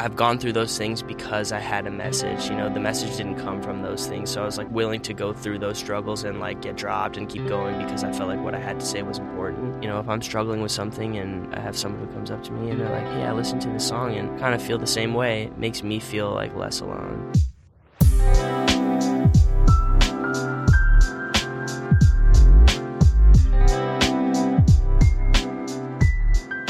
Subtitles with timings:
[0.00, 2.48] I've gone through those things because I had a message.
[2.48, 4.30] You know, the message didn't come from those things.
[4.30, 7.28] So I was like willing to go through those struggles and like get dropped and
[7.28, 9.82] keep going because I felt like what I had to say was important.
[9.82, 12.52] You know, if I'm struggling with something and I have someone who comes up to
[12.52, 14.86] me and they're like, hey, I listened to this song and kind of feel the
[14.86, 17.32] same way, it makes me feel like less alone.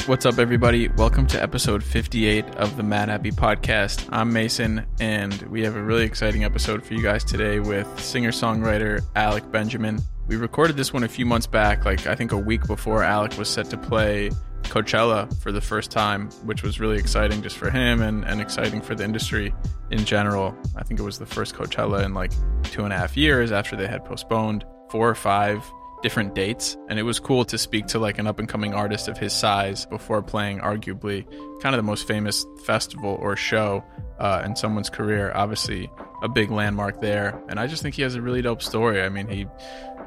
[0.09, 0.89] What's up, everybody?
[0.89, 4.09] Welcome to episode 58 of the Madhappy Podcast.
[4.11, 8.31] I'm Mason, and we have a really exciting episode for you guys today with singer
[8.31, 9.99] songwriter Alec Benjamin.
[10.27, 13.37] We recorded this one a few months back, like I think a week before Alec
[13.37, 14.31] was set to play
[14.63, 18.81] Coachella for the first time, which was really exciting just for him and, and exciting
[18.81, 19.55] for the industry
[19.91, 20.57] in general.
[20.75, 22.33] I think it was the first Coachella in like
[22.63, 25.63] two and a half years after they had postponed four or five
[26.03, 29.09] different dates and it was cool to speak to like an up and coming artist
[29.09, 31.27] of his size before playing arguably
[31.61, 33.83] kind of the most famous festival or show
[34.19, 35.33] uh, in someone's career.
[35.35, 35.91] Obviously
[36.23, 39.03] a big landmark there and i just think he has a really dope story.
[39.03, 39.47] I mean he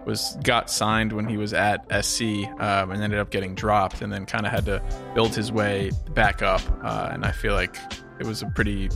[0.05, 2.21] was got signed when he was at SC
[2.59, 4.81] um, and ended up getting dropped and then kind of had to
[5.13, 7.75] build his way back up uh, and I feel like
[8.21, 8.87] it was a pretty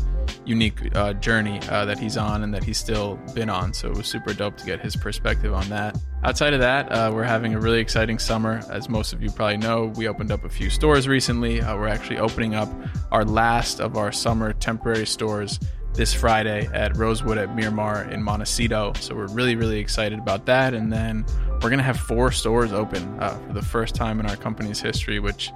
[0.45, 3.73] unique uh, journey uh, that he's on and that he's still been on.
[3.73, 5.97] So it was super dope to get his perspective on that.
[6.23, 8.61] Outside of that, uh, we're having a really exciting summer.
[8.69, 11.59] As most of you probably know, we opened up a few stores recently.
[11.59, 12.69] Uh, we're actually opening up
[13.11, 15.59] our last of our summer temporary stores
[15.95, 18.93] this Friday at Rosewood at Miramar in Montecito.
[18.99, 20.75] So we're really, really excited about that.
[20.75, 24.27] And then we're going to have four stores open uh, for the first time in
[24.27, 25.51] our company's history, which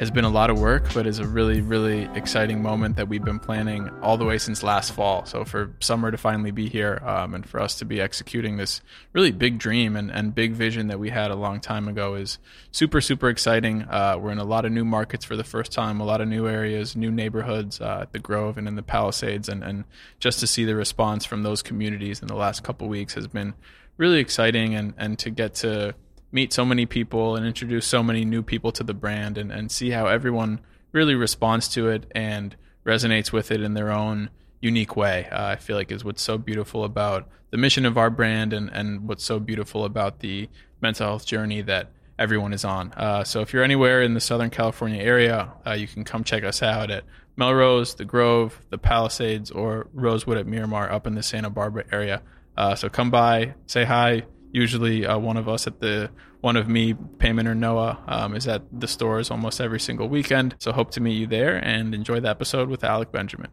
[0.00, 3.22] has been a lot of work, but is a really, really exciting moment that we've
[3.22, 5.26] been planning all the way since last fall.
[5.26, 8.80] So for summer to finally be here um, and for us to be executing this
[9.12, 12.38] really big dream and, and big vision that we had a long time ago is
[12.72, 13.82] super, super exciting.
[13.82, 16.28] Uh, we're in a lot of new markets for the first time, a lot of
[16.28, 19.50] new areas, new neighborhoods uh, at the Grove and in the Palisades.
[19.50, 19.84] And, and
[20.18, 23.52] just to see the response from those communities in the last couple weeks has been
[23.98, 25.94] really exciting and, and to get to
[26.32, 29.70] meet so many people and introduce so many new people to the brand and, and
[29.70, 30.60] see how everyone
[30.92, 34.30] really responds to it and resonates with it in their own
[34.60, 35.28] unique way.
[35.30, 38.70] Uh, I feel like is what's so beautiful about the mission of our brand and,
[38.70, 40.48] and what's so beautiful about the
[40.80, 42.92] mental health journey that everyone is on.
[42.92, 46.44] Uh, so if you're anywhere in the Southern California area, uh, you can come check
[46.44, 47.04] us out at
[47.36, 52.22] Melrose, the Grove, the Palisades, or Rosewood at Miramar up in the Santa Barbara area.
[52.56, 56.68] Uh, so come by, say hi, usually uh, one of us at the one of
[56.68, 60.56] me, Peiman or Noah, um, is at the stores almost every single weekend.
[60.58, 63.50] So hope to meet you there and enjoy the episode with Alec Benjamin.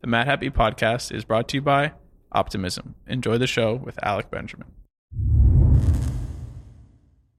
[0.00, 1.92] The Madhappy podcast is brought to you by
[2.32, 2.94] Optimism.
[3.06, 4.68] Enjoy the show with Alec Benjamin.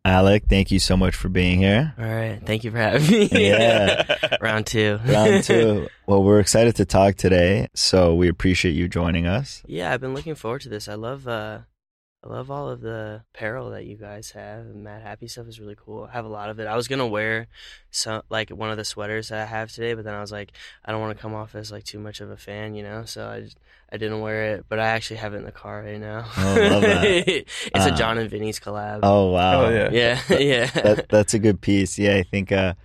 [0.04, 1.94] Alec, thank you so much for being here.
[1.98, 2.42] All right.
[2.44, 3.30] Thank you for having me.
[3.32, 4.38] Yeah.
[4.42, 5.00] Round two.
[5.06, 5.88] Round two.
[6.08, 9.62] Well, we're excited to talk today, so we appreciate you joining us.
[9.68, 10.88] Yeah, I've been looking forward to this.
[10.88, 11.60] I love uh
[12.24, 14.59] I love all of the apparel that you guys have.
[14.59, 16.04] And Madhappy stuff is really cool.
[16.08, 16.68] I have a lot of it.
[16.68, 17.48] I was gonna wear
[17.90, 20.52] some like one of the sweaters that I have today, but then I was like,
[20.86, 23.06] I don't want to come off as like too much of a fan, you know.
[23.06, 23.58] So I just,
[23.92, 26.26] I didn't wear it, but I actually have it in the car right now.
[26.38, 27.04] Oh, love that.
[27.28, 29.00] it's Uh, a Jon and Vinny's collab.
[29.02, 29.90] Oh wow, Oh, yeah.
[29.92, 30.66] yeah, yeah.
[30.82, 31.98] that, that's a good piece.
[31.98, 32.76] Yeah, I think uh,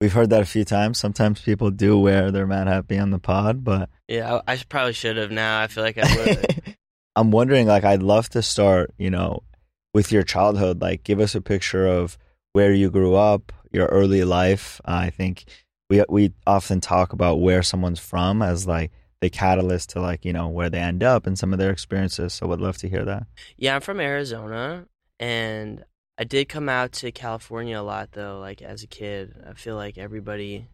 [0.00, 0.98] we've heard that a few times.
[0.98, 5.16] Sometimes people do wear their Madhappy on the pod, but yeah, I, I probably should
[5.16, 5.32] have.
[5.32, 6.76] Now I feel like I would.
[7.16, 9.42] I'm wondering, like, I'd love to start, you know,
[9.92, 10.80] with your childhood.
[10.80, 12.18] Like, give us a picture of
[12.52, 14.80] where you grew up, your early life.
[14.84, 15.44] Uh, I think
[15.90, 20.32] we we often talk about where someone's from as like the catalyst to like you
[20.32, 22.32] know where they end up and some of their experiences.
[22.32, 23.26] So, would love to hear that.
[23.56, 24.86] Yeah, I'm from Arizona,
[25.20, 25.84] and
[26.16, 28.38] I did come out to California a lot though.
[28.38, 30.68] Like as a kid, I feel like everybody,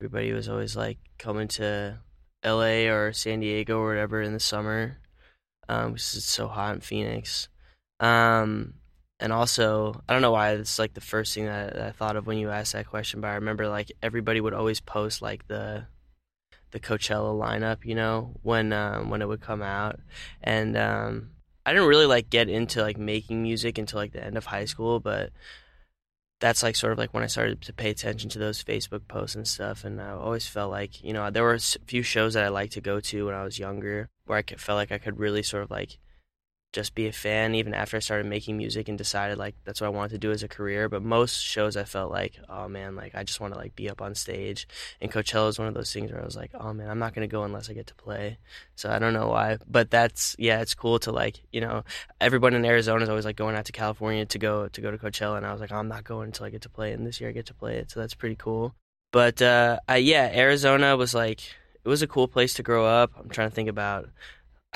[0.00, 1.98] everybody was always like coming to
[2.46, 2.88] L.A.
[2.88, 4.98] or San Diego or whatever in the summer,
[5.68, 7.48] um, because it's so hot in Phoenix.
[8.00, 8.74] Um,
[9.18, 12.26] and also, I don't know why it's like the first thing that, I thought of
[12.26, 15.86] when you asked that question, but I remember like everybody would always post like the
[16.72, 19.98] the Coachella lineup, you know, when um, when it would come out,
[20.42, 21.30] and um,
[21.64, 24.66] I didn't really like get into like making music until like the end of high
[24.66, 25.30] school, but
[26.40, 29.36] that's like sort of like when I started to pay attention to those Facebook posts
[29.36, 29.84] and stuff.
[29.84, 32.74] And I always felt like you know there were a few shows that I liked
[32.74, 35.62] to go to when I was younger, where I felt like I could really sort
[35.62, 35.98] of like
[36.72, 39.86] just be a fan even after I started making music and decided like that's what
[39.86, 40.88] I wanted to do as a career.
[40.88, 43.88] But most shows I felt like, oh man, like I just want to like be
[43.88, 44.68] up on stage.
[45.00, 47.14] And Coachella is one of those things where I was like, oh man, I'm not
[47.14, 48.38] gonna go unless I get to play.
[48.74, 51.84] So I don't know why, but that's yeah, it's cool to like you know
[52.20, 54.98] everyone in Arizona is always like going out to California to go to go to
[54.98, 56.92] Coachella, and I was like, I'm not going until I get to play.
[56.92, 58.74] And this year I get to play it, so that's pretty cool.
[59.12, 61.40] but uh, I, yeah, Arizona was like
[61.84, 63.12] it was a cool place to grow up.
[63.18, 64.10] I'm trying to think about.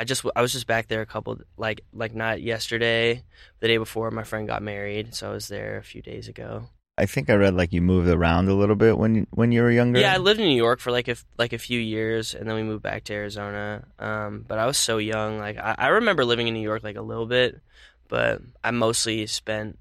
[0.01, 3.23] I just I was just back there a couple like like not yesterday,
[3.61, 6.71] the day before my friend got married, so I was there a few days ago.
[6.97, 9.61] I think I read like you moved around a little bit when you, when you
[9.61, 10.01] were younger.
[10.01, 12.57] Yeah, I lived in New York for like a like a few years, and then
[12.57, 13.85] we moved back to Arizona.
[13.99, 15.39] Um, but I was so young.
[15.39, 17.61] Like I, I remember living in New York like a little bit,
[18.09, 19.79] but I mostly spent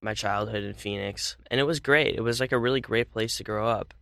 [0.00, 2.14] my childhood in Phoenix, and it was great.
[2.14, 3.92] It was like a really great place to grow up.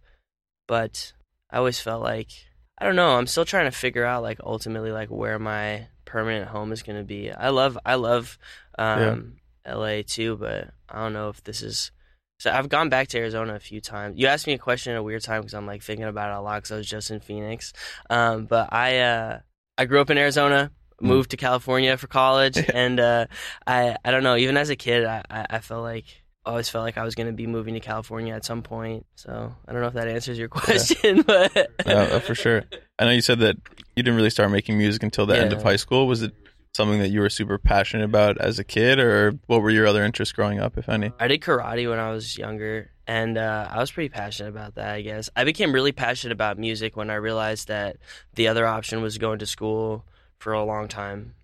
[0.69, 1.15] But
[1.49, 2.29] I always felt like
[2.79, 3.17] I don't know.
[3.17, 6.99] I'm still trying to figure out like ultimately like where my permanent home is going
[6.99, 7.31] to be.
[7.33, 8.39] I love I love
[8.79, 9.37] um,
[9.67, 11.91] LA too, but I don't know if this is.
[12.39, 14.19] So I've gone back to Arizona a few times.
[14.19, 16.37] You asked me a question at a weird time because I'm like thinking about it
[16.37, 17.73] a lot because I was just in Phoenix.
[18.11, 19.39] Um, but I uh,
[19.79, 20.71] I grew up in Arizona,
[21.03, 21.09] Mm.
[21.09, 23.27] moved to California for college, and uh,
[23.67, 24.37] I I don't know.
[24.37, 26.05] Even as a kid, I I, I felt like
[26.47, 29.05] always felt like I was going to be moving to California at some point.
[29.17, 32.63] So I don't know if that answers your question, but Uh, for sure.
[32.99, 33.57] I know you said that
[33.95, 36.07] you didn't really start making music until the end of high school.
[36.07, 36.33] Was it
[36.75, 40.05] something that you were super passionate about as a kid, or what were your other
[40.05, 41.11] interests growing up, if any?
[41.19, 44.95] I did karate when I was younger, and uh, I was pretty passionate about that.
[44.95, 47.97] I guess I became really passionate about music when I realized that
[48.35, 50.05] the other option was going to school
[50.39, 51.35] for a long time.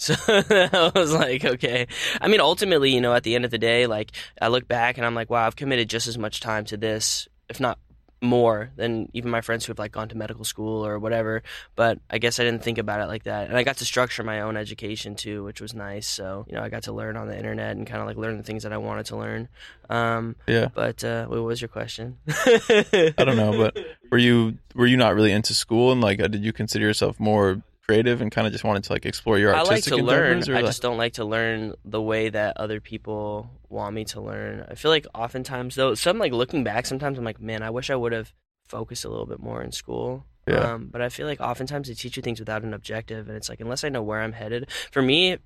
[0.00, 1.86] So I was like, okay.
[2.22, 4.96] I mean, ultimately, you know, at the end of the day, like I look back
[4.96, 7.78] and I'm like, wow, I've committed just as much time to this, if not
[8.22, 11.42] more, than even my friends who have like gone to medical school or whatever.
[11.76, 14.22] But I guess I didn't think about it like that, and I got to structure
[14.24, 16.06] my own education too, which was nice.
[16.06, 18.38] So you know, I got to learn on the internet and kind of like learn
[18.38, 19.48] the things that I wanted to learn.
[19.90, 20.68] Um, Yeah.
[20.74, 22.16] but uh, what was your question?
[22.28, 23.76] I don't know, but
[24.10, 27.20] were you were you not really into school, and like, uh, did you consider yourself
[27.20, 27.60] more
[27.90, 30.50] creative and kind of just wanted to like explore your artistic I like to learn.
[30.50, 34.04] or, I like- just don't like to learn the way that other people want me
[34.06, 34.64] to learn.
[34.68, 37.90] I feel like oftentimes though, some like looking back, sometimes I'm like, man, I wish
[37.90, 38.32] I would have
[38.68, 40.24] focused a little bit more in school.
[40.46, 40.72] Yeah.
[40.72, 43.48] Um, but I feel like oftentimes they teach you things without an objective, and it's
[43.48, 45.36] like unless I know where I'm headed, for me,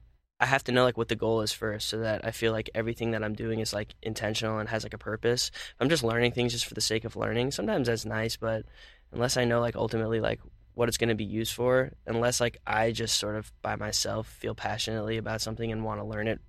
[0.40, 2.70] I have to know like what the goal is first, so that I feel like
[2.74, 5.50] everything that I'm doing is like intentional and has like a purpose.
[5.80, 7.50] I'm just learning things just for the sake of learning.
[7.50, 8.64] Sometimes that's nice, but
[9.12, 10.40] unless I know like ultimately like
[10.74, 14.26] what it's going to be used for, unless like I just sort of by myself
[14.28, 16.40] feel passionately about something and want to learn it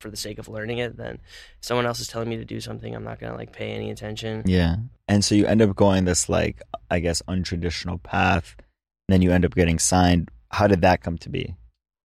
[0.00, 1.18] for the sake of learning it, then
[1.60, 3.90] someone else is telling me to do something, I'm not going to like pay any
[3.90, 4.42] attention.
[4.46, 4.76] Yeah.
[5.08, 8.56] And so you end up going this like I guess untraditional path.
[9.08, 10.30] Then you end up getting signed.
[10.50, 11.56] How did that come to be?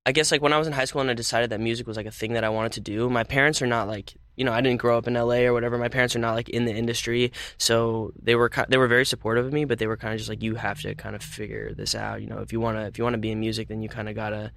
[0.06, 1.98] I guess like when I was in high school and I decided that music was
[1.98, 4.52] like a thing that I wanted to do, my parents are not like you know
[4.52, 5.78] I didn't grow up in LA or whatever.
[5.78, 9.46] My parents are not like in the industry, so they were they were very supportive
[9.46, 11.74] of me, but they were kind of just like you have to kind of figure
[11.74, 12.22] this out.
[12.22, 13.90] You know, if you want to if you want to be in music, then you
[13.90, 14.52] kind of gotta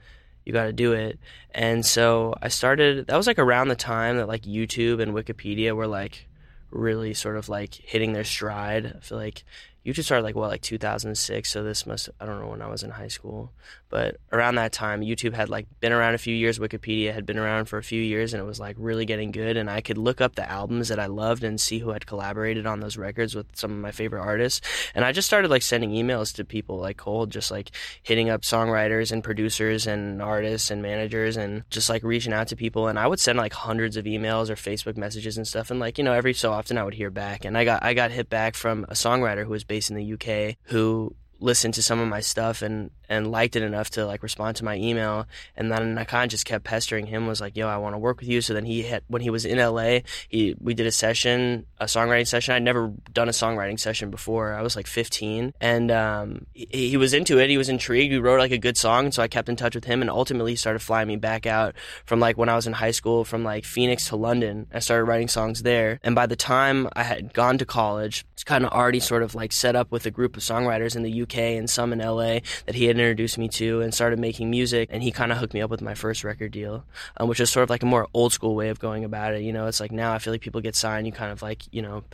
[0.47, 1.19] you got to do it.
[1.51, 3.09] And so I started.
[3.09, 6.29] That was like around the time that like YouTube and Wikipedia were like
[6.71, 8.95] really sort of like hitting their stride.
[8.97, 9.45] I feel like
[9.87, 11.49] YouTube started like what like 2006.
[11.49, 13.53] So this must I don't know when I was in high school,
[13.89, 16.59] but around that time YouTube had like been around a few years.
[16.59, 19.57] Wikipedia had been around for a few years, and it was like really getting good.
[19.57, 22.67] And I could look up the albums that I loved and see who had collaborated
[22.67, 24.61] on those records with some of my favorite artists.
[24.95, 27.71] And I just started like sending emails to people like cold, just like
[28.03, 32.57] hitting up songwriters and producers and artists and managers and just like reaching out to
[32.57, 32.89] people.
[32.89, 35.71] And I would send like hundreds of emails or Facebook messages and stuff.
[35.71, 37.45] And like, you know, every so often I would hear back.
[37.45, 40.13] And I got I got hit back from a songwriter who was based in the
[40.15, 44.23] UK who listened to some of my stuff and and liked it enough to like
[44.23, 45.27] respond to my email.
[45.57, 47.99] And then I kind of just kept pestering him was like yo I want to
[47.99, 48.41] work with you.
[48.41, 51.87] So then he had when he was in LA he we did a session a
[51.87, 52.55] songwriting session.
[52.55, 54.53] I'd never done a songwriting session before.
[54.53, 57.51] I was like 15 and um he, he was into it.
[57.51, 58.13] He was intrigued.
[58.13, 59.13] He wrote like a good song.
[59.13, 61.75] So I kept in touch with him and ultimately he started flying me back out
[62.05, 64.67] from like when I was in high school from like Phoenix to London.
[64.73, 66.01] I started writing songs there.
[66.03, 69.35] And by the time I had gone to college it's kind of already sort of
[69.35, 72.41] like set up with a group of songwriters in the UK and some in LA
[72.67, 75.55] that he had introduced me to and started making music and he kind of hooked
[75.55, 76.85] me up with my first record deal
[77.17, 79.43] um, which is sort of like a more old school way of going about it
[79.43, 81.63] you know it's like now I feel like people get signed you kind of like
[81.73, 82.05] you know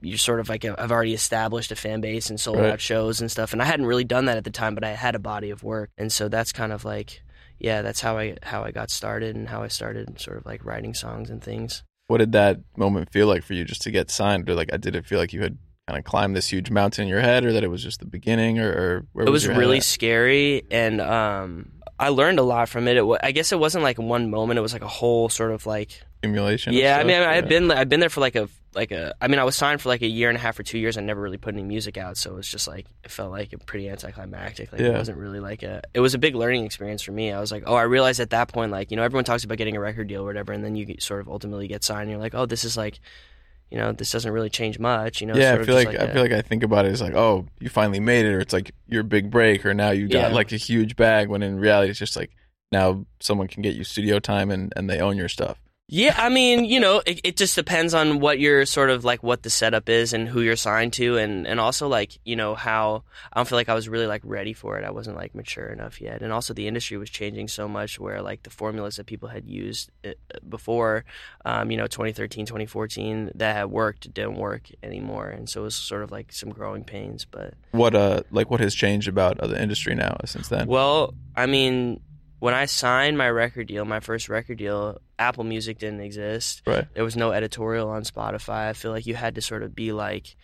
[0.00, 2.72] you're sort of like I've already established a fan base and sold Right.
[2.72, 4.90] out shows and stuff and I hadn't really done that at the time but I
[4.90, 7.22] had a body of work and so that's kind of like
[7.58, 10.64] yeah that's how I how I got started and how I started sort of like
[10.64, 14.10] writing songs and things What did that moment feel like for you just to get
[14.10, 14.50] signed?
[14.50, 15.56] Or like, I did it feel like you had
[15.88, 18.06] kind of climb this huge mountain in your head, or that it was just the
[18.06, 22.68] beginning, or, or where it was head really scary and um I learned a lot
[22.68, 22.96] from it.
[22.96, 24.58] it wa- I guess it wasn't like one moment.
[24.58, 26.70] It was like a whole sort of like accumulation.
[26.70, 26.98] of yeah.
[26.98, 29.14] I mean, I, I've been I've been there for like a like a.
[29.20, 30.96] I mean, I was signed for like a year and a half or two years.
[30.96, 33.52] I never really put any music out, so it was just like it felt like
[33.52, 34.72] a pretty anticlimactic.
[34.72, 34.98] Like it Yeah.
[34.98, 35.82] wasn't really like a.
[35.94, 37.30] It was a big learning experience for me.
[37.30, 39.58] I was like, oh, I realized at that point, like you know, everyone talks about
[39.58, 42.02] getting a record deal or whatever, and then you get, sort of ultimately get signed.
[42.02, 42.98] and You're like, oh, this is like.
[43.72, 45.20] You know, this doesn't really change much.
[45.22, 46.92] You know, yeah, I feel like, like I a- feel like I think about it
[46.92, 49.90] as like, oh, you finally made it, or it's like your big break, or now
[49.90, 50.34] you got Yeah.
[50.34, 51.28] like a huge bag.
[51.28, 52.30] When in reality, it's just like
[52.70, 55.58] now someone can get you studio time and and they own your stuff.
[55.94, 59.22] Yeah, I mean, you know, it, it just depends on what your sort of like
[59.22, 62.54] what the setup is and who you're signed to, and and also like you know
[62.54, 64.86] how I don't feel like I was really like ready for it.
[64.86, 68.22] I wasn't like mature enough yet, and also the industry was changing so much where
[68.22, 70.12] like the formulas that people had used uh,
[70.48, 71.04] before,
[71.44, 75.76] um, you know, 2013, 2014 that had worked didn't work anymore, and so it was
[75.76, 77.52] sort of like some growing pains, but.
[77.72, 80.68] What uh, like what has changed about the industry now since then?
[80.68, 82.00] Well, I mean,
[82.42, 86.62] when I signed my record deal, my first record deal, Apple Music didn't exist.
[86.66, 86.88] Right.
[86.92, 88.68] There was no editorial on Spotify.
[88.68, 90.34] I feel like you had to sort of be like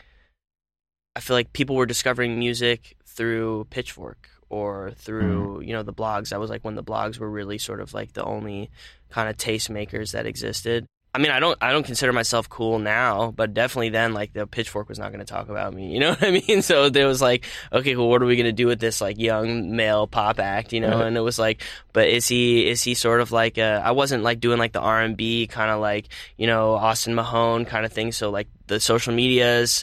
[1.17, 5.63] I feel like people were discovering music through Pitchfork or through, mm-hmm.
[5.63, 6.29] you know, the blogs.
[6.29, 8.71] That was like when the blogs were really sort of like the only
[9.09, 10.87] kind of tastemakers that existed.
[11.19, 14.47] I mean, I don't I don't consider myself cool now, but definitely then like the
[14.47, 15.89] Pitchfork was not going to talk about me.
[15.99, 16.63] You know what I mean?
[16.63, 19.19] So there was like, okay, well, what are we going to do with this like
[19.19, 20.73] young male pop act?
[20.73, 21.07] You know, Right.
[21.09, 24.23] and it was like, but is he is he sort of like uh, I wasn't
[24.23, 26.07] like doing like the R and B kind of like
[26.37, 28.13] you know Austin Mahone kind of thing.
[28.13, 29.83] So like the social medias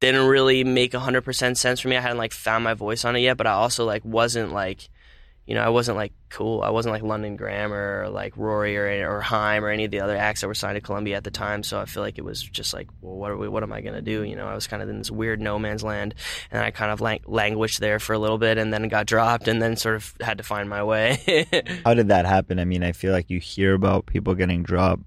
[0.00, 1.96] didn't really make hundred percent sense for me.
[1.96, 4.88] I hadn't like found my voice on it yet, but I also like wasn't like
[5.46, 6.62] you know, I wasn't like cool.
[6.62, 10.00] I wasn't like London Grammar or like Rory or or Haim or any of the
[10.00, 11.62] other acts that were signed to Columbia at the time.
[11.62, 13.48] So I feel like it was just like, well, what are we?
[13.48, 14.22] What am I gonna do?
[14.22, 16.14] You know, I was kind of in this weird no man's land,
[16.50, 19.46] and I kind of lang- languished there for a little bit, and then got dropped,
[19.46, 21.46] and then sort of had to find my way.
[21.84, 22.58] How did that happen?
[22.58, 25.02] I mean, I feel like you hear about people getting dropped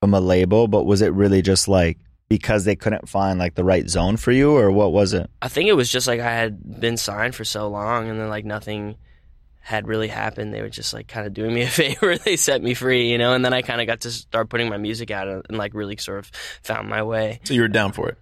[0.00, 1.98] from a label, but was it really just like
[2.28, 5.30] because they couldn't find like the right zone for you, or what was it?
[5.40, 8.28] I think it was just like I had been signed for so long, and then
[8.28, 8.96] like nothing
[9.70, 10.52] had really happened.
[10.52, 12.18] They were just like kind of doing me a favor.
[12.18, 14.68] they set me free, you know, and then I kind of got to start putting
[14.68, 16.26] my music out and, and like really sort of
[16.62, 17.40] found my way.
[17.44, 18.18] So you were down for it.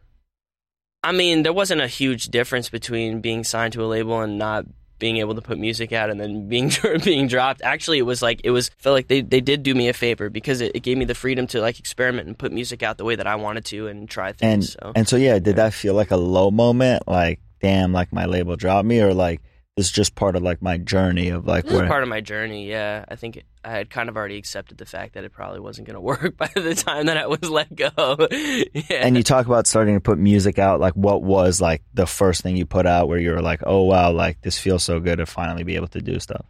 [1.03, 4.67] I mean, there wasn't a huge difference between being signed to a label and not
[4.99, 6.73] being able to put music out and then being
[7.05, 7.63] being dropped.
[7.63, 10.29] Actually, it was like it was felt like they, they did do me a favor
[10.29, 13.05] because it, it gave me the freedom to like experiment and put music out the
[13.05, 14.73] way that I wanted to and try And things.
[14.73, 17.05] so and so yeah, did that feel like a low moment?
[17.07, 19.48] Like, damn, like my label dropped me, or like this
[19.79, 22.69] is just part of like my journey of like where part of my journey.
[22.69, 25.87] Yeah, I think I had kind of already accepted the fact that it probably wasn't
[25.87, 27.91] going to work by the time that I was let go.
[28.31, 28.83] yeah.
[28.91, 32.43] and you talk about starting to put music out like what was like the first
[32.43, 35.17] thing you put out where you were like oh wow like this feels so good
[35.17, 36.45] to finally be able to do stuff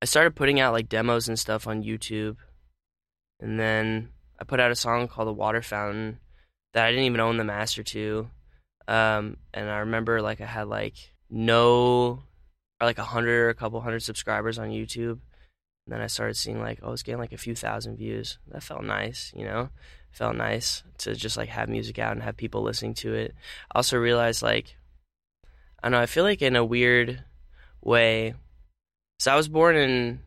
[0.00, 2.36] I started putting out like demos and stuff on YouTube,
[3.40, 6.20] and then I put out a song called "The Water Fountain"
[6.72, 8.30] that I didn't even own the master to.
[8.86, 10.94] Um, and I remember like I had like
[11.30, 12.22] no,
[12.86, 15.18] like a hundred or a couple hundred subscribers on YouTube.
[15.86, 18.38] And then I started seeing like oh, I was getting like a few thousand views.
[18.48, 19.70] That felt nice, you know.
[20.12, 23.34] Felt nice to just like have music out and have people listening to it.
[23.72, 24.76] I also realized like
[25.82, 26.00] I know.
[26.00, 27.24] I feel like in a weird
[27.80, 28.34] way.
[29.20, 30.20] So I was born in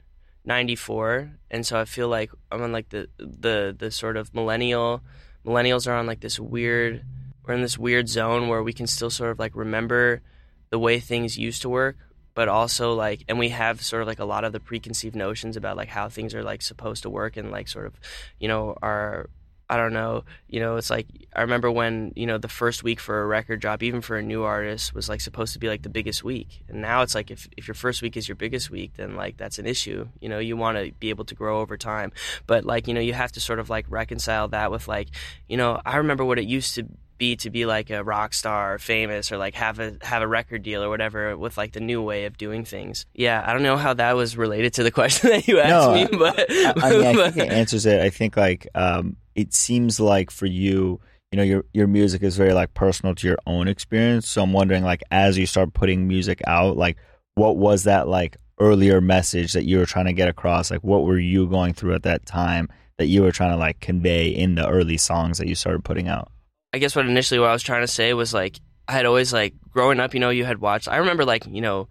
[0.45, 5.01] '94, and so I feel like I'm on like the the the sort of millennial.
[5.45, 7.03] Millennials are on like this weird.
[7.45, 10.21] We're in this weird zone where we can still sort of like remember
[10.69, 11.97] the way things used to work,
[12.33, 15.57] but also like, and we have sort of like a lot of the preconceived notions
[15.57, 17.93] about like how things are like supposed to work, and like sort of,
[18.39, 19.29] you know, our
[19.71, 20.25] I don't know.
[20.49, 23.61] You know, it's like I remember when you know the first week for a record
[23.61, 26.61] drop, even for a new artist, was like supposed to be like the biggest week.
[26.67, 29.37] And now it's like if if your first week is your biggest week, then like
[29.37, 30.09] that's an issue.
[30.19, 32.11] You know, you want to be able to grow over time,
[32.47, 35.07] but like you know, you have to sort of like reconcile that with like
[35.47, 36.85] you know, I remember what it used to
[37.21, 40.27] be to be like a rock star or famous or like have a have a
[40.27, 43.05] record deal or whatever with like the new way of doing things.
[43.13, 45.93] Yeah, I don't know how that was related to the question that you asked No,
[45.93, 48.01] me, but I, I mean i think it answers it.
[48.01, 50.99] I think like um it seems like for you
[51.31, 54.27] you know your your music is very like personal to your own experience.
[54.27, 56.97] So i'm wondering like as you start putting music out like
[57.35, 60.71] what was that like earlier message that you were trying to get across?
[60.71, 63.79] Like what were you going through at that time that you were trying to like
[63.79, 66.31] convey in the early songs that you started putting out
[66.73, 69.33] I guess what initially what I was trying to say was like I had always
[69.33, 70.87] like growing up, you know, you had watched.
[70.87, 71.87] I remember like you know,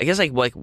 [0.00, 0.54] I guess like like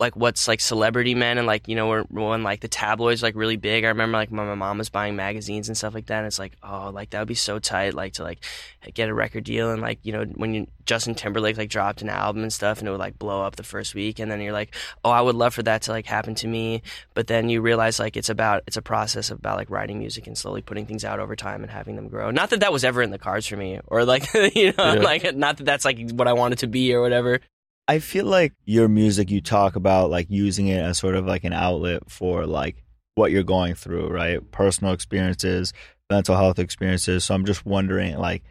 [0.00, 3.36] like what's like celebrity men and like you know when, when like the tabloids like
[3.36, 3.84] really big.
[3.84, 6.18] I remember like when my mom was buying magazines and stuff like that.
[6.18, 8.44] And it's like oh like that would be so tight like to like
[8.92, 12.08] get a record deal and like you know when you, Justin Timberlake like dropped an
[12.08, 14.52] album and stuff and it would like blow up the first week and then you're
[14.52, 14.74] like
[15.04, 16.82] oh I would love for that to like happen to me.
[17.14, 20.36] But then you realize like it's about it's a process about like writing music and
[20.36, 22.32] slowly putting things out over time and having them grow.
[22.32, 25.00] Not that that was ever in the cards for me or like you know Yeah.
[25.00, 27.38] like not that that's like what I wanted to be or whatever.
[27.86, 31.44] I feel like your music, you talk about like using it as sort of like
[31.44, 32.82] an outlet for like
[33.14, 34.50] what you're going through, right?
[34.50, 35.72] Personal experiences,
[36.10, 37.24] mental health experiences.
[37.24, 38.42] So I'm just wondering, like,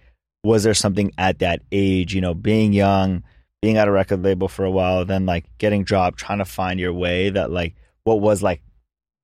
[0.43, 3.23] was there something at that age, you know, being young,
[3.61, 6.79] being at a record label for a while, then like getting dropped, trying to find
[6.79, 8.61] your way that like what was like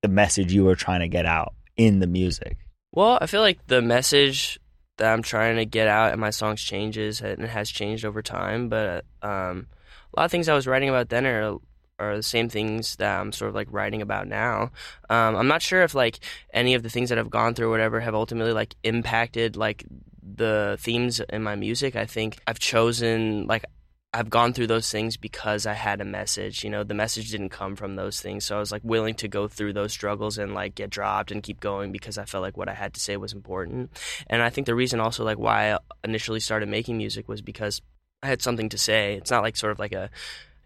[0.02, 2.58] the message you were trying to get out in the music?
[2.94, 4.60] Well, I feel like the message
[4.98, 8.22] that I'm trying to get out in my songs changes and it has changed over
[8.22, 8.70] time.
[8.70, 9.68] But um,
[10.14, 11.58] a lot of things I was writing about then are
[12.00, 14.72] are the same things that I'm sort of like writing about now.
[15.10, 16.20] Um, I'm not sure if like
[16.54, 19.86] any of the things that I've gone through or whatever have ultimately like impacted like
[20.24, 21.96] the themes in my music.
[21.96, 23.66] I think I've chosen like
[24.12, 26.64] I've gone through those things because I had a message.
[26.64, 28.44] You know, the message didn't come from those things.
[28.44, 31.44] So I was like willing to go through those struggles and like get dropped and
[31.44, 33.92] keep going because I felt like what I had to say was important.
[34.28, 37.82] And I think the reason also like why I initially started making music was because
[38.22, 39.16] I had something to say.
[39.16, 40.10] It's not like sort of like a,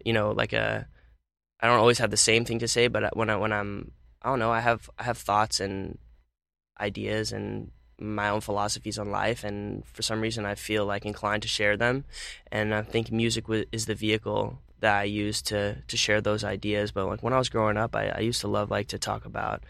[0.04, 0.88] you know, like a
[1.60, 3.92] I don't always have the same thing to say, but uh, when I when I'm
[4.22, 5.98] I don't know, I have I have thoughts and
[6.80, 11.42] ideas and my own philosophies on life, and for some reason I feel like inclined
[11.42, 12.04] to share them,
[12.50, 16.92] and I think music is the vehicle that I use to to share those ideas.
[16.92, 19.24] But like when I was growing up, I, I used to love like to talk
[19.24, 19.62] about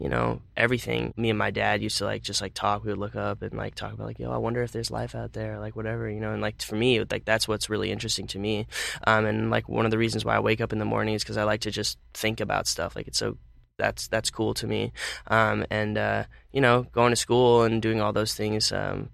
[0.00, 1.14] you know everything.
[1.16, 2.84] Me and my dad used to like just like talk.
[2.84, 5.14] We would look up and like talk about like yo i wonder if there's life
[5.14, 8.26] out there like whatever you know and like for me like that's what's really interesting
[8.28, 8.66] to me.
[9.06, 11.22] Um, and like one of the reasons why i wake up in the morning is
[11.22, 13.36] because i like to just think about stuff like it's so
[13.80, 14.92] that's that's cool to me.
[15.26, 19.10] Um, and uh, you know going to school and doing all those things um,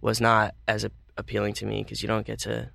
[0.00, 0.86] was not as
[1.16, 2.70] appealing to me because you don't get to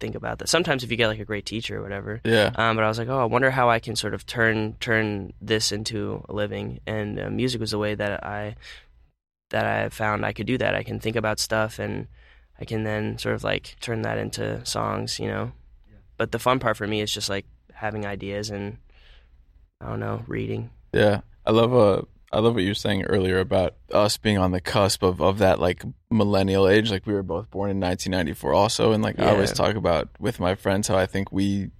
[0.00, 0.48] think about that.
[0.48, 2.20] Sometimes if you get like a great teacher or whatever.
[2.24, 2.50] Yeah.
[2.54, 5.32] Um, but I was like, oh, I wonder how I can sort of turn turn
[5.40, 6.80] this into a living.
[6.86, 8.56] And uh, music was a way that I
[9.50, 10.74] that I found I could do that.
[10.74, 12.08] I can think about stuff and
[12.60, 15.52] I can then sort of like turn that into songs, you know.
[15.88, 15.98] Yeah.
[16.16, 18.78] But the fun part for me is just like having ideas and
[19.80, 20.70] I don't know, reading.
[20.92, 21.20] Yeah.
[21.46, 22.02] I love uh
[22.34, 25.38] I love what you were saying earlier about us being on the cusp of, of
[25.38, 26.90] that like millennial age.
[26.90, 28.92] Like we were both born in 1994 also.
[28.92, 29.26] And like yeah.
[29.26, 31.70] I always talk about with my friends how I think we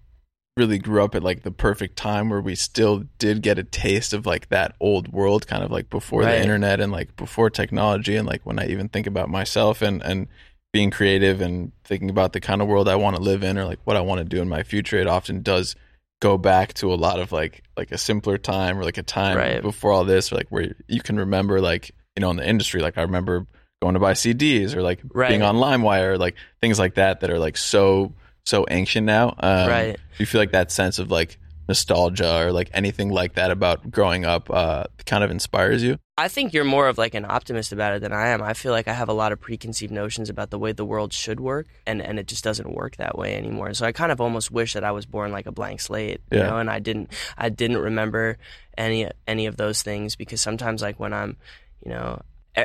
[0.57, 4.13] really grew up at like the perfect time where we still did get a taste
[4.13, 6.37] of like that old world kind of like before right.
[6.37, 8.15] the internet and like before technology.
[8.15, 10.29] And like when I even think about myself and, and
[10.73, 13.65] being creative and thinking about the kind of world I want to live in or
[13.65, 15.75] like what I want to do in my future, it often does
[16.21, 19.37] go back to a lot of like like a simpler time or like a time
[19.37, 19.63] right.
[19.63, 22.81] before all this or like where you can remember like you know in the industry
[22.81, 23.47] like I remember
[23.83, 25.29] going to buy CDs or like right.
[25.29, 29.35] being on LimeWire like things like that that are like so so ancient now.
[29.39, 29.97] Um, right.
[29.97, 33.91] Do you feel like that sense of like nostalgia or like anything like that about
[33.91, 35.99] growing up uh, kind of inspires you?
[36.17, 38.43] I think you're more of like an optimist about it than I am.
[38.43, 41.13] I feel like I have a lot of preconceived notions about the way the world
[41.13, 43.75] should work, and, and it just doesn't work that way anymore.
[43.75, 46.39] So I kind of almost wish that I was born like a blank slate, you
[46.39, 46.47] yeah.
[46.47, 48.39] know, and I didn't I didn't remember
[48.79, 51.37] any any of those things because sometimes like when I'm,
[51.85, 52.21] you know,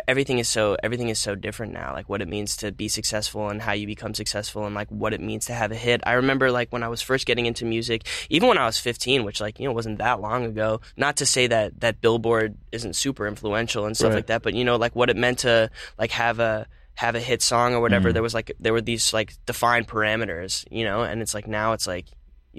[0.08, 3.50] everything is so everything is so different now like what it means to be successful
[3.50, 6.14] and how you become successful and like what it means to have a hit i
[6.14, 9.42] remember like when i was first getting into music even when i was 15 which
[9.42, 13.28] like you know wasn't that long ago not to say that that billboard isn't super
[13.28, 14.18] influential and stuff right.
[14.18, 17.20] like that but you know like what it meant to like have a have a
[17.20, 18.14] hit song or whatever mm.
[18.14, 21.74] there was like there were these like defined parameters you know and it's like now
[21.74, 22.06] it's like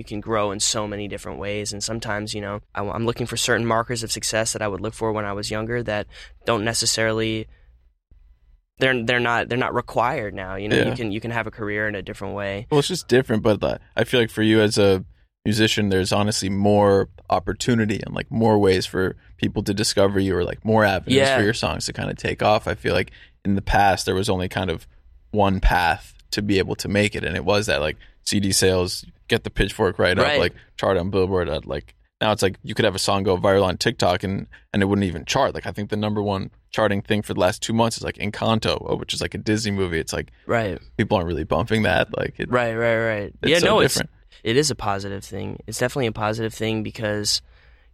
[0.01, 1.75] you can grow in so many different ways.
[1.75, 4.95] And sometimes, you know, I'm looking for certain markers of success that I would look
[4.95, 6.07] for when I was younger that
[6.47, 7.47] don't necessarily
[8.79, 10.55] they're they're not they're not required now.
[10.55, 10.89] You know, yeah.
[10.89, 12.67] you can you can have a career in a different way.
[12.71, 15.05] Well, it's just different, but uh, I feel like for you as a
[15.45, 20.45] musician, there's honestly more opportunity and like more ways for people to discover you, or
[20.45, 21.37] like more avenues yeah.
[21.37, 22.67] for your songs to kind of take off.
[22.67, 23.11] I feel like
[23.45, 24.87] in the past there was only kind of
[25.31, 29.05] one path to be able to make it, and it was that like CD sales,
[29.29, 30.35] get the pitchfork right, right.
[30.35, 33.23] up, like chart on Billboard at like now it's like you could have a song
[33.23, 35.55] go viral on TikTok and and it wouldn't even chart.
[35.55, 38.17] Like I think the number one charting thing for the last two months is like
[38.17, 39.99] Encanto, uh, which is like a Disney movie.
[39.99, 42.17] It's like right people aren't really bumping that.
[42.17, 43.35] Like it, right, right, right.
[43.43, 44.11] yeah, so no, different.
[44.11, 45.61] it's it is a positive thing.
[45.67, 47.41] It's definitely a positive thing because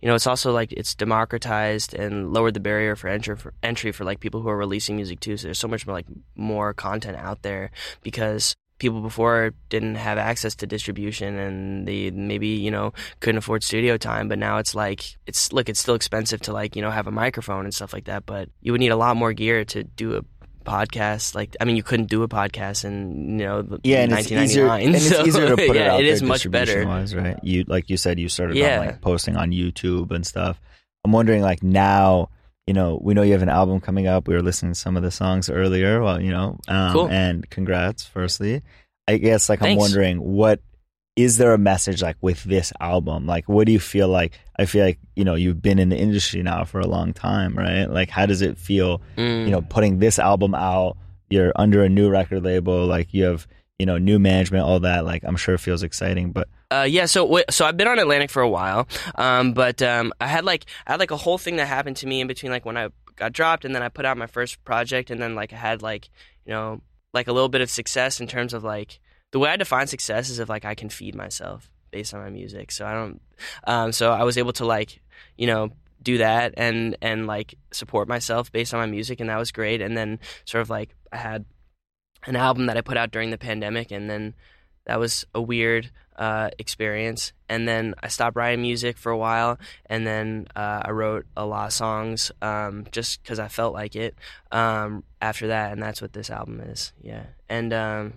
[0.02, 3.92] you know it's also like it's democratized and lowered the barrier for entry for entry
[3.92, 5.36] for like people who are releasing music too.
[5.36, 7.70] So there's so much more like more content out there
[8.02, 13.62] because people before didn't have access to distribution and they maybe you know couldn't afford
[13.62, 16.90] studio time but now it's like it's look it's still expensive to like you know
[16.90, 19.64] have a microphone and stuff like that but you would need a lot more gear
[19.64, 20.22] to do a
[20.66, 21.34] podcast.
[21.34, 24.66] Like i mean you couldn't do a podcast in you know yeah and it's easier
[24.66, 26.84] and it's easier to put yeah, it out it is much better.
[26.84, 27.38] wise, right?
[27.42, 28.80] You like you said you started yeah.
[28.80, 30.60] on, like posting on youtube and stuff.
[31.04, 32.30] I'm wondering like now
[32.66, 34.26] you know, we know you have an album coming up.
[34.26, 36.02] We were listening to some of the songs earlier.
[36.02, 37.08] Well, you know, um, cool.
[37.08, 38.62] and congrats, firstly.
[39.08, 39.72] I guess like Thanks.
[39.72, 40.60] I'm wondering what
[41.14, 43.26] is there a message like with this album?
[43.26, 44.38] Like, what do you feel like?
[44.58, 47.56] I feel like you know you've been in the industry now for a long time,
[47.56, 47.86] right?
[47.86, 49.00] Like, how does it feel?
[49.16, 49.44] Mm.
[49.44, 50.96] You know, putting this album out,
[51.30, 53.46] you're under a new record label, like you have
[53.78, 55.04] you know new management, all that.
[55.04, 58.30] Like, I'm sure it feels exciting, but Uh, yeah, so so I've been on Atlantic
[58.30, 61.56] for a while, um, but um, I had like I had like a whole thing
[61.56, 64.04] that happened to me in between, like when I got dropped, and then I put
[64.04, 66.08] out my first project, and then like I had like
[66.44, 66.80] you know
[67.12, 68.98] like a little bit of success in terms of like
[69.32, 72.30] the way I define success is if like I can feed myself based on my
[72.30, 72.70] music.
[72.70, 73.20] So I don't,
[73.66, 75.00] um, so I was able to like
[75.36, 75.70] you know
[76.02, 79.80] do that and and like support myself based on my music, and that was great.
[79.80, 81.44] And then sort of like I had
[82.26, 84.34] an album that I put out during the pandemic, and then
[84.84, 87.32] that was a weird uh, experience.
[87.48, 91.44] And then I stopped writing music for a while, and then uh, I wrote a
[91.46, 94.14] lot of songs um, just because I felt like it
[94.52, 96.92] um, after that, and that's what this album is.
[97.02, 97.72] Yeah, and.
[97.72, 98.12] Um,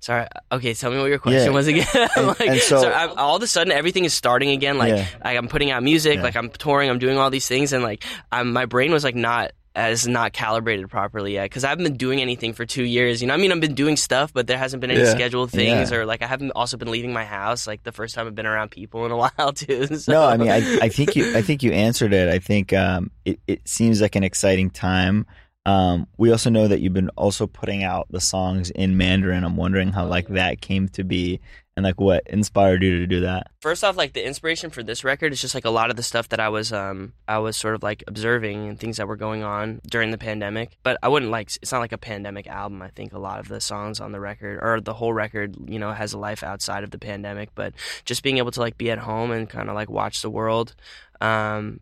[0.00, 0.26] Sorry.
[0.50, 1.50] Okay, tell me what your question Yeah.
[1.50, 1.86] was again.
[2.16, 4.78] Like, and so- all of a sudden, everything is starting again.
[4.78, 5.06] Like, Yeah.
[5.24, 6.22] like I'm putting out music, Yeah.
[6.22, 9.14] like I'm touring, I'm doing all these things, and like I'm, my brain was like
[9.14, 13.20] not as not calibrated properly yet because I haven't been doing anything for two years.
[13.20, 15.10] You know, I mean, I've been doing stuff, but there hasn't been any Yeah.
[15.10, 15.98] scheduled things, Yeah.
[15.98, 17.66] or like I haven't also been leaving my house.
[17.66, 19.86] Like the first time I've been around people in a while too.
[19.98, 20.12] So.
[20.12, 22.28] No, I mean, I, I think you, I think you answered it.
[22.32, 25.26] I think um, it, it seems like an exciting time.
[25.66, 29.42] Um, we also know that you've been also putting out the songs in Mandarin.
[29.42, 31.40] I'm wondering how like that came to be
[31.76, 33.48] and like what inspired you to do that.
[33.60, 36.04] first off, like the inspiration for this record is just like a lot of the
[36.04, 39.16] stuff that I was um I was sort of like observing and things that were
[39.16, 40.78] going on during the pandemic.
[40.84, 42.80] But I wouldn't like it's not like a pandemic album.
[42.80, 45.80] I think a lot of the songs on the record or the whole record, you
[45.80, 47.50] know, has a life outside of the pandemic.
[47.56, 47.74] But
[48.04, 50.76] just being able to like be at home and kind of like watch the world.
[51.20, 51.80] Um,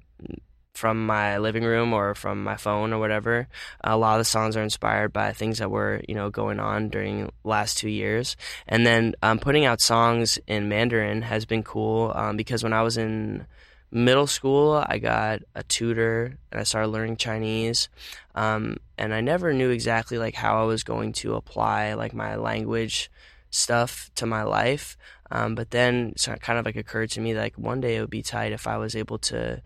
[0.74, 3.48] from my living room or from my phone or whatever.
[3.82, 6.88] A lot of the songs are inspired by things that were, you know, going on
[6.88, 8.36] during last two years.
[8.66, 12.82] And then um, putting out songs in Mandarin has been cool um, because when I
[12.82, 13.46] was in
[13.92, 17.88] middle school, I got a tutor and I started learning Chinese.
[18.34, 22.34] Um, and I never knew exactly like how I was going to apply like my
[22.34, 23.12] language
[23.50, 24.96] stuff to my life.
[25.30, 28.10] Um, but then it kind of like occurred to me like one day it would
[28.10, 29.62] be tight if I was able to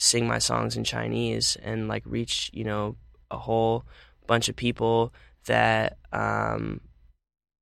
[0.00, 2.96] sing my songs in Chinese and like reach you know
[3.30, 3.84] a whole
[4.26, 5.12] bunch of people
[5.44, 6.80] that um,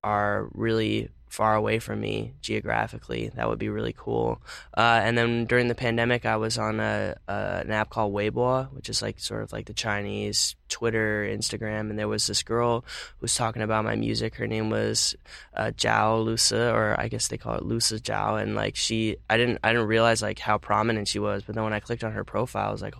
[0.04, 3.30] are really far away from me geographically.
[3.36, 4.42] That would be really cool.
[4.76, 8.72] Uh, and then during the pandemic, I was on a, a an app called Weibo,
[8.72, 12.80] which is like sort of like the Chinese Twitter, Instagram, and there was this girl
[12.80, 14.34] who was talking about my music.
[14.34, 15.14] Her name was
[15.54, 19.36] uh, Zhao Lusa, or I guess they call it Lusa Zhao, and like she, I
[19.36, 22.14] didn't, I didn't realize like how prominent she was, but then when I clicked on
[22.14, 22.96] her profile, I was like,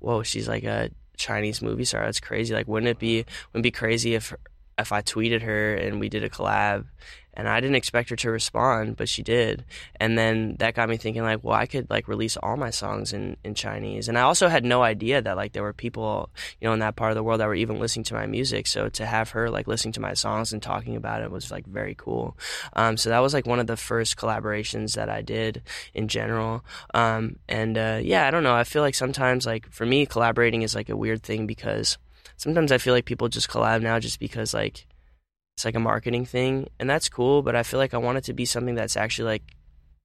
[0.00, 2.04] whoa, she's like a Chinese movie star.
[2.04, 2.52] That's crazy.
[2.52, 4.34] Like, wouldn't it be, wouldn't it be crazy if
[4.80, 6.86] if I tweeted her and we did a collab?
[7.32, 9.64] And I didn't expect her to respond, but she did.
[10.00, 13.12] And then that got me thinking, like, well, I could like release all my songs
[13.12, 14.08] in in Chinese.
[14.08, 16.28] And I also had no idea that like there were people,
[16.60, 18.66] you know, in that part of the world that were even listening to my music.
[18.66, 21.66] So to have her like listening to my songs and talking about it was like
[21.66, 22.36] very cool.
[22.74, 25.62] Um, so that was like one of the first collaborations that I did
[25.94, 26.64] in general.
[26.94, 28.54] Um, and uh, yeah, I don't know.
[28.54, 31.96] I feel like sometimes like for me, collaborating is like a weird thing because
[32.40, 34.86] sometimes I feel like people just collab now just because like
[35.56, 37.42] it's like a marketing thing, and that's cool.
[37.42, 39.42] But I feel like I want it to be something that's actually like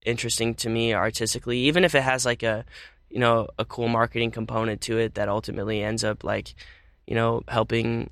[0.06, 2.66] interesting to me artistically, even if it has like a
[3.10, 6.54] you know a cool marketing component to it that ultimately ends up like
[7.08, 8.10] you know helping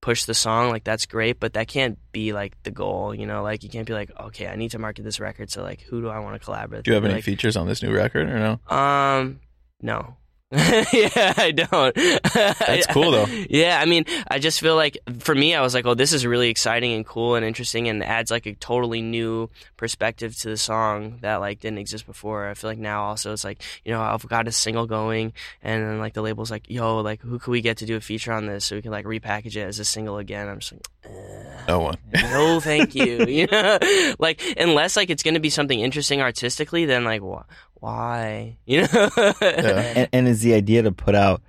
[0.00, 3.42] push the song like that's great but that can't be like the goal you know
[3.42, 6.02] like you can't be like okay i need to market this record so like who
[6.02, 6.84] do i want to collaborate with?
[6.84, 7.10] Do you have with?
[7.10, 8.76] any like, features on this new record or no?
[8.76, 9.40] um,
[9.80, 10.16] no.
[10.92, 11.94] yeah, I don't.
[11.94, 13.26] That's cool, though.
[13.50, 16.24] Yeah, I mean, I just feel like for me, I was like, oh, this is
[16.24, 20.56] really exciting and cool and interesting, and adds like a totally new perspective to the
[20.56, 22.48] song that like didn't exist before.
[22.48, 25.84] I feel like now also it's like you know I've got a single going, and
[25.84, 28.32] then like the label's like, yo, like who could we get to do a feature
[28.32, 30.48] on this so we can like repackage it as a single again?
[30.48, 30.86] I'm just like.
[31.04, 31.43] Eh.
[31.68, 31.96] No one.
[32.14, 33.78] no thank you you know
[34.18, 37.42] like unless like it's gonna be something interesting artistically then like wh-
[37.82, 41.42] why you know And, and is the idea to put out,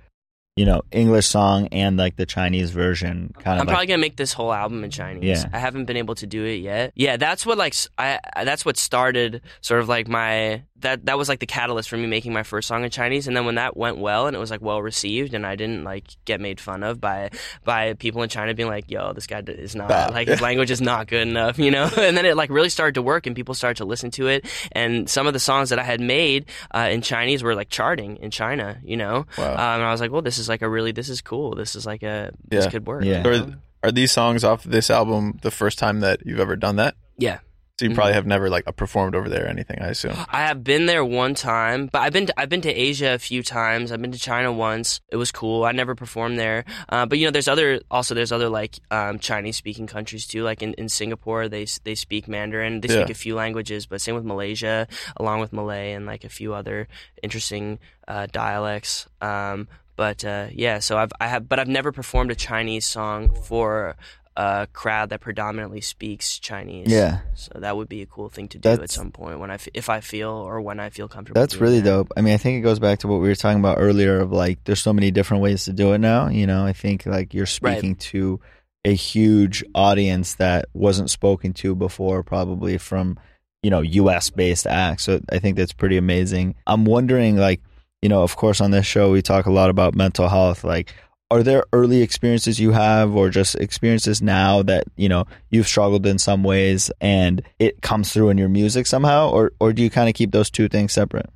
[0.56, 3.98] you know, English song and like the Chinese version kind I'm of like, probably gonna
[4.00, 5.24] make this whole album in Chinese.
[5.24, 5.50] Yeah.
[5.52, 6.92] I haven't been able to do it yet.
[6.94, 11.06] Yeah, that's what like s- I I- that's what started sort of like my that
[11.06, 13.26] that was like the catalyst for me making my first song in Chinese.
[13.26, 15.84] And then when that went well and it was like well received and I didn't
[15.84, 17.30] like get made fun of by
[17.64, 20.12] by people in China being like, "Yo, this guy is not Bad.
[20.12, 21.90] like his language is not good enough," you know.
[22.06, 24.46] And then it like really started to work and people started to listen to it.
[24.72, 28.18] And some of the songs that I had made uh, in Chinese were like charting
[28.18, 29.26] in China, you know.
[29.36, 29.52] Wow.
[29.52, 31.56] Um, and I was like, well, this is like a really, this is cool.
[31.56, 33.04] This is like a, this could work.
[33.04, 33.26] Yeah.
[33.26, 36.94] Are, are these songs off this album the first time that you've ever done that?
[37.18, 37.38] Yeah.
[37.78, 38.14] So you probably Mhm.
[38.14, 39.82] have never like performed over there or anything.
[39.82, 40.14] I assume.
[40.30, 43.18] I have been there one time, but I've been to, I've been to Asia a
[43.18, 43.92] few times.
[43.92, 45.02] I've been to China once.
[45.12, 45.64] It was cool.
[45.64, 49.18] I never performed there, uh, but you know, there's other also there's other like um,
[49.18, 50.42] Chinese speaking countries too.
[50.42, 52.80] Like in, in Singapore, they they speak Mandarin.
[52.80, 53.12] They speak Yeah.
[53.12, 56.88] a few languages, but same with Malaysia, along with Malay and like a few other
[57.22, 59.06] interesting uh, dialects.
[59.20, 63.28] Um, but uh, yeah, so I've I have, but I've never performed a Chinese song
[63.44, 63.96] for
[64.36, 66.88] a crowd that predominantly speaks Chinese.
[66.90, 67.20] Yeah.
[67.34, 69.54] So that would be a cool thing to do That's- at some point when I,
[69.54, 71.40] f- if I feel or when I feel comfortable.
[71.40, 71.88] That's really that.
[71.90, 72.12] dope.
[72.16, 74.32] I mean, I think it goes back to what we were talking about earlier of
[74.32, 76.28] like there's so many different ways to do it now.
[76.28, 77.76] You know, I think like you're Right.
[77.78, 78.40] speaking to
[78.84, 83.18] a huge audience that wasn't spoken to before, probably from,
[83.62, 85.04] you know, US based acts.
[85.04, 86.54] So I think that's pretty amazing.
[86.66, 87.60] I'm wondering, like,
[88.02, 90.62] you know, of course, on this show, we talk a lot about mental health.
[90.62, 90.94] Like,
[91.30, 96.06] are there early experiences you have or just experiences now that, you know, you've struggled
[96.06, 99.30] in some ways and it comes through in your music somehow?
[99.30, 101.28] Or, or do you kind of keep those two things separate?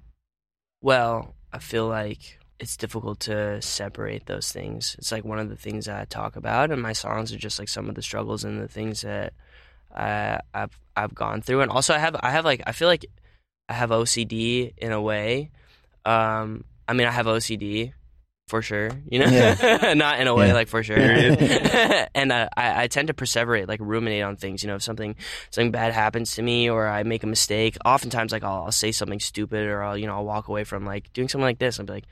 [0.81, 4.95] Well, I feel like it's difficult to separate those things.
[4.99, 7.59] It's like one of the things that I talk about, and my songs are just
[7.59, 9.33] like some of the struggles and the things that
[9.95, 11.63] I've I've gone through.
[11.63, 13.07] And also, I have I have like I feel like
[13.69, 15.51] I have OCD in a way.
[16.05, 17.93] Um, I mean, I have OCD
[18.51, 18.91] for sure.
[19.11, 20.55] You know, not in a way Yeah.
[20.55, 20.99] like for sure.
[22.15, 24.63] And uh, I I tend to perseverate, like ruminate on things.
[24.63, 25.15] You know, if something
[25.51, 28.93] something bad happens to me or I make a mistake, oftentimes like I'll, I'll say
[28.93, 31.79] something stupid or I'll you know I'll walk away from like doing something like this
[31.79, 32.05] and be like,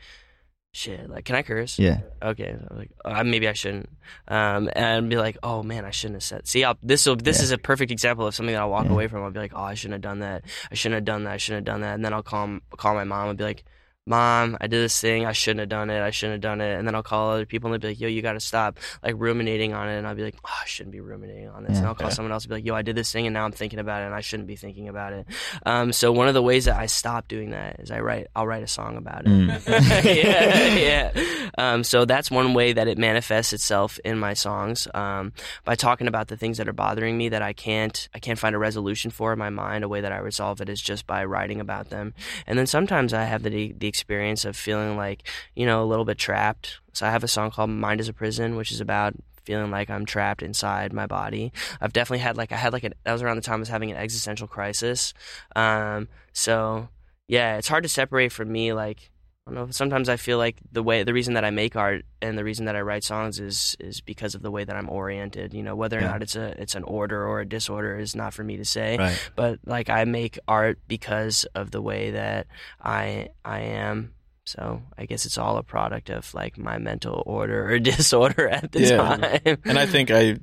[0.72, 1.78] shit, like can I curse?
[1.78, 2.00] Yeah.
[2.22, 3.88] Okay, I'm like uh, maybe I shouldn't,
[4.28, 6.46] um, and be like, oh man, I shouldn't have said.
[6.46, 7.44] See, I'll, this will this Yeah.
[7.44, 8.92] is a perfect example of something that I'll walk Yeah.
[8.92, 9.24] away from.
[9.24, 10.44] I'll be like, oh, I shouldn't have done that.
[10.70, 11.32] I shouldn't have done that.
[11.32, 11.94] I shouldn't have done that.
[11.94, 13.64] And then I'll call call my mom and be like.
[14.08, 15.26] Mom, I did this thing.
[15.26, 16.00] I shouldn't have done it.
[16.00, 16.76] I shouldn't have done it.
[16.78, 18.78] And then I'll call other people and they'll be like, "Yo, you got to stop
[19.02, 21.78] like ruminating on it." And I'll be like, "Oh, I shouldn't be ruminating on this."
[21.78, 22.14] and I'll call Yeah.
[22.14, 24.02] someone else and be like, "Yo, I did this thing and now I'm thinking about
[24.02, 25.26] it and I shouldn't be thinking about it."
[25.66, 28.28] Um, so one of the ways that I stop doing that is I write.
[28.34, 29.28] I'll write a song about it.
[29.28, 30.04] Mm.
[30.04, 31.50] yeah, yeah.
[31.58, 35.32] Um, so that's one way that it manifests itself in my songs um,
[35.64, 38.54] by talking about the things that are bothering me that I can't I can't find
[38.54, 39.84] a resolution for in my mind.
[39.84, 42.14] A way that I resolve it is just by writing about them.
[42.46, 46.04] And then sometimes I have the the experience of feeling like you know a little
[46.04, 46.78] bit trapped.
[46.92, 49.88] So I have a song called "Mind Is a Prison," which is about feeling like
[49.88, 51.52] I'm trapped inside my body.
[51.80, 53.68] I've definitely had like I had like a, that was around the time I was
[53.68, 55.14] having an existential crisis.
[55.56, 56.88] Um, so
[57.28, 58.72] yeah, it's hard to separate from me.
[58.72, 59.10] Like
[59.48, 59.70] I don't know.
[59.70, 62.66] Sometimes I feel like the way the reason that I make art and the reason
[62.66, 65.54] that I write songs is is because of the way that I'm oriented.
[65.54, 66.08] You know, whether or Yeah.
[66.12, 68.98] not it's a it's an order or a disorder is not for me to say.
[68.98, 69.30] Right.
[69.36, 72.46] But like I make art because of the way that
[72.82, 74.12] I I am.
[74.44, 78.72] So I guess it's all a product of like my mental order or disorder at
[78.72, 78.96] the Yeah.
[78.96, 79.58] time.
[79.64, 80.36] and I think I,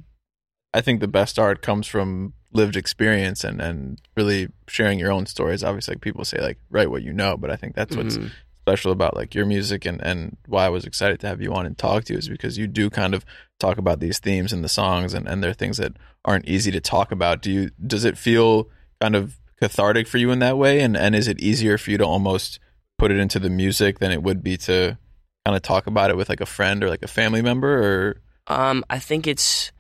[0.74, 5.26] I think the best art comes from lived experience and and really sharing your own
[5.26, 5.64] stories.
[5.64, 8.32] Obviously, like people say, like write what you know, but I think that's what's Mhm.
[8.66, 11.68] Special about like your music and and why I was excited to have you on
[11.68, 13.24] and talk to you is because you do kind of
[13.60, 15.94] talk about these themes in the songs and and they're things that
[16.26, 17.44] aren't easy to talk about.
[17.44, 18.68] Do you does it feel
[19.00, 21.98] kind of cathartic for you in that way and and is it easier for you
[22.00, 22.60] to almost
[22.98, 24.98] put it into the music than it would be to
[25.46, 28.22] kind of talk about it with like a friend or like a family member or
[28.48, 29.72] Um, I think it's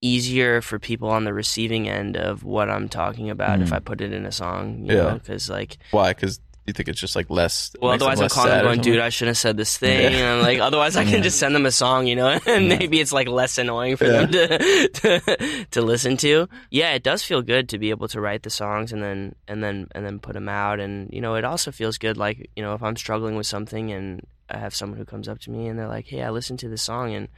[0.00, 3.76] easier for people on the receiving end of what I'm talking about if Mhm.
[3.76, 4.84] I put it in a song.
[4.84, 5.14] You Yeah.
[5.14, 8.50] because like why cuz you think it's just like less Well, otherwise I'm less calling
[8.50, 10.00] sad them going, dude, I shouldn't have said this thing.
[10.12, 10.18] Yeah.
[10.18, 13.00] And I'm like, otherwise I can just send them a song, you know, and maybe
[13.00, 14.26] it's like less annoying for Yeah.
[14.26, 16.48] them to, to to listen to.
[16.70, 19.64] Yeah, it does feel good to be able to write the songs and then and
[19.64, 20.78] then and then put them out.
[20.78, 23.90] And you know, it also feels good, like you know, if I'm struggling with something
[23.90, 26.58] and I have someone who comes up to me and they're like, hey, I listened
[26.60, 27.28] to this song and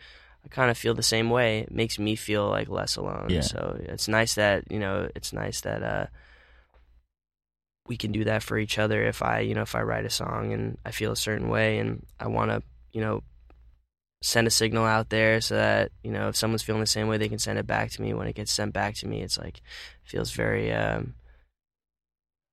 [0.45, 1.61] I kind of feel the same way.
[1.61, 3.27] It makes me feel like less alone.
[3.31, 3.40] Yeah.
[3.43, 5.83] So it's nice that you know, it's nice that.
[5.83, 6.07] uh
[7.90, 10.11] we can do that for each other if I, you know, if I write a
[10.11, 13.24] song and I feel a certain way and I want to, you know,
[14.22, 17.18] send a signal out there so that, you know, if someone's feeling the same way,
[17.18, 18.14] they can send it back to me.
[18.14, 19.61] When it gets sent back to me, it's like,
[20.05, 21.14] feels very, um,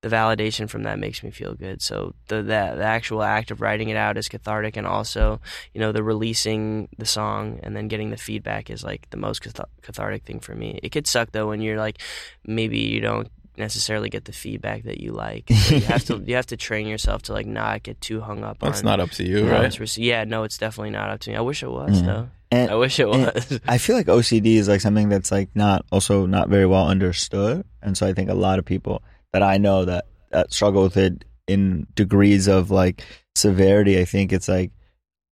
[0.02, 1.82] the validation from that makes me feel good.
[1.82, 5.42] So the, the the actual act of writing it out is cathartic, and also
[5.74, 9.42] you know the releasing the song and then getting the feedback is like the most
[9.42, 10.80] cath- cathartic thing for me.
[10.84, 12.00] It could suck though when you're like
[12.46, 15.46] maybe you don't necessarily get the feedback that you like.
[15.50, 18.44] But you have to you have to train yourself to like not get too hung
[18.44, 18.86] up That's on.
[18.86, 19.98] not up to you, right?
[19.98, 21.36] yeah, no, it's definitely not up to me.
[21.36, 22.06] I wish it was Mhm.
[22.06, 22.30] though.
[22.50, 23.60] And I wish it was.
[23.68, 27.66] I feel like OCD is like something that's like not also not very well understood,
[27.82, 29.02] and so I think a lot of people
[29.34, 33.04] that I know that that struggle with it in degrees of like
[33.36, 34.00] severity.
[34.00, 34.72] I think it's like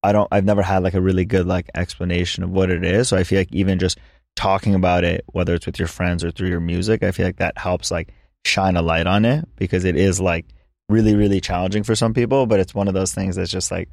[0.04, 0.28] I don't.
[0.32, 3.08] I've never had like a really good like explanation of what it is.
[3.08, 3.98] So I feel like even just
[4.36, 7.38] talking about it, whether it's with your friends or through your music, I feel like
[7.38, 8.14] that helps like
[8.46, 10.46] shine a light on it because it is like
[10.88, 13.90] really really challenging for some people but it's one of those things that's just like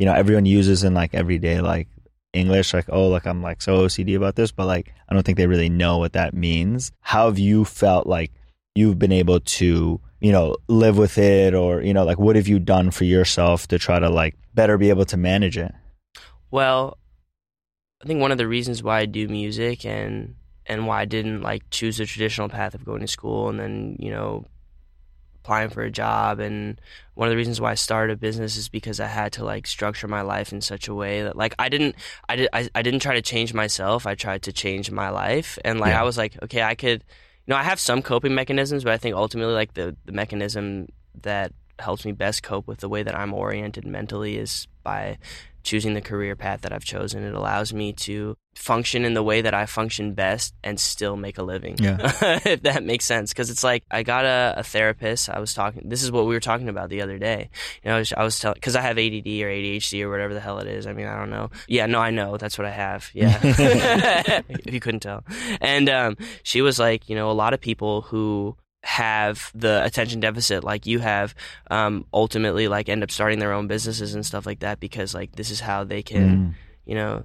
[0.00, 1.86] you know everyone uses in like everyday like
[2.32, 5.38] english like oh like i'm like so ocd about this but like i don't think
[5.38, 6.90] they really know what that means.
[7.00, 8.32] How have you felt like
[8.74, 12.48] you've been able to you know live with it or you know like what have
[12.48, 15.72] you done for yourself to try to like better be able to manage it?
[16.50, 16.98] Well,
[18.02, 20.34] I think one of the reasons why I do music and
[20.66, 23.96] and why I didn't like choose the traditional path of going to school and then
[23.98, 24.46] you know
[25.40, 26.80] applying for a job and
[27.14, 29.66] one of the reasons why I started a business is because I had to like
[29.66, 31.96] structure my life in such a way that like I didn't
[32.28, 35.58] I did I, I didn't try to change myself I tried to change my life
[35.64, 36.00] and like Yeah.
[36.00, 37.04] I was like okay I could
[37.46, 40.88] you know I have some coping mechanisms but I think ultimately like the the mechanism
[41.22, 45.18] that helps me best cope with the way that I'm oriented mentally is by
[45.64, 47.24] choosing the career path that I've chosen.
[47.24, 51.38] It allows me to function in the way that I function best and still make
[51.38, 51.76] a living.
[51.78, 51.96] Yeah.
[52.44, 53.32] if that makes sense.
[53.32, 55.28] Because it's like I got a, a therapist.
[55.28, 55.88] I was talking.
[55.88, 57.50] This is what we were talking about the other day.
[57.82, 60.34] You know, I was, I was telling because I have ADD or ADHD or whatever
[60.34, 60.86] the hell it is.
[60.86, 61.50] I mean, I don't know.
[61.66, 62.36] Yeah, no, I know.
[62.36, 63.10] That's what I have.
[63.14, 63.40] Yeah.
[63.42, 65.24] if you couldn't tell.
[65.60, 70.20] And um, she was like, you know, a lot of people who have the attention
[70.20, 71.34] deficit like you have
[71.70, 75.32] um, ultimately like end up starting their own businesses and stuff like that because like
[75.36, 76.54] this is how they can Mm.
[76.84, 77.22] you know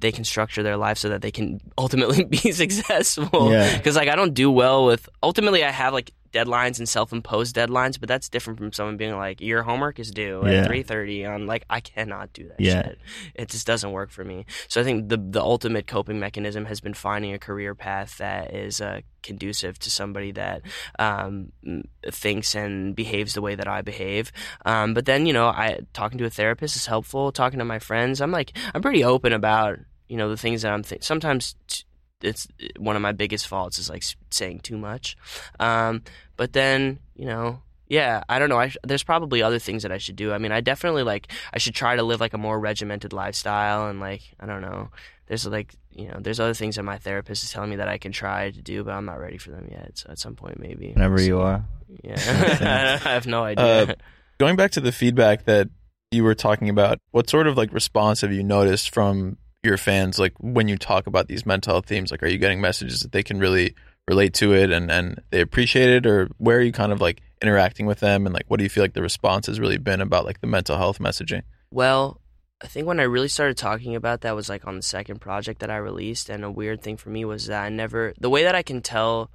[0.00, 3.76] they can structure their life so that they can ultimately be successful Yeah.
[3.76, 7.98] because like i don't do well with ultimately i have like deadlines and self-imposed deadlines
[7.98, 10.62] but that's different from someone being like your homework is due Yeah.
[10.62, 12.82] at 3.30 on like i cannot do that Yeah.
[12.82, 12.98] shit
[13.34, 16.80] it just doesn't work for me so i think the the ultimate coping mechanism has
[16.80, 20.62] been finding a career path that is uh, conducive to somebody that
[20.98, 21.52] um,
[22.10, 24.32] thinks and behaves the way that I behave.
[24.64, 27.30] Um, but then, you know, I talking to a therapist is helpful.
[27.30, 30.72] Talking to my friends, I'm like, I'm pretty open about, you know, the things that
[30.72, 30.82] I'm.
[30.82, 31.84] Th- sometimes t-
[32.22, 35.16] it's one of my biggest faults is like saying too much.
[35.58, 36.02] Um,
[36.36, 37.62] but then, you know.
[37.88, 38.60] Yeah, I don't know.
[38.60, 40.32] I there's probably other things that I should do.
[40.32, 43.88] I mean, I definitely like I should try to live like a more regimented lifestyle
[43.88, 44.90] and like I don't know.
[45.26, 47.98] There's like you know, there's other things that my therapist is telling me that I
[47.98, 49.98] can try to do, but I'm not ready for them yet.
[49.98, 50.92] So at some point, maybe.
[50.92, 51.64] whenever you are
[52.04, 52.14] Yeah,
[53.04, 53.64] I have no idea.
[53.64, 53.94] Uh,
[54.38, 55.68] Going back to the feedback that
[56.10, 60.18] you were talking about, what sort of like response have you noticed from your fans
[60.18, 62.10] like when you talk about these mental health themes?
[62.10, 63.74] Like are you getting messages that they can really
[64.08, 67.20] relate to it and, and they appreciate it or where are you kind of like
[67.42, 70.00] interacting with them and like what do you feel like the response has really been
[70.00, 71.42] about like the mental health messaging?
[71.70, 72.20] Well,
[72.62, 75.60] I think when I really started talking about that was like on the second project
[75.60, 78.42] that I released, and a weird thing for me was that I never the way
[78.42, 79.30] that I can tell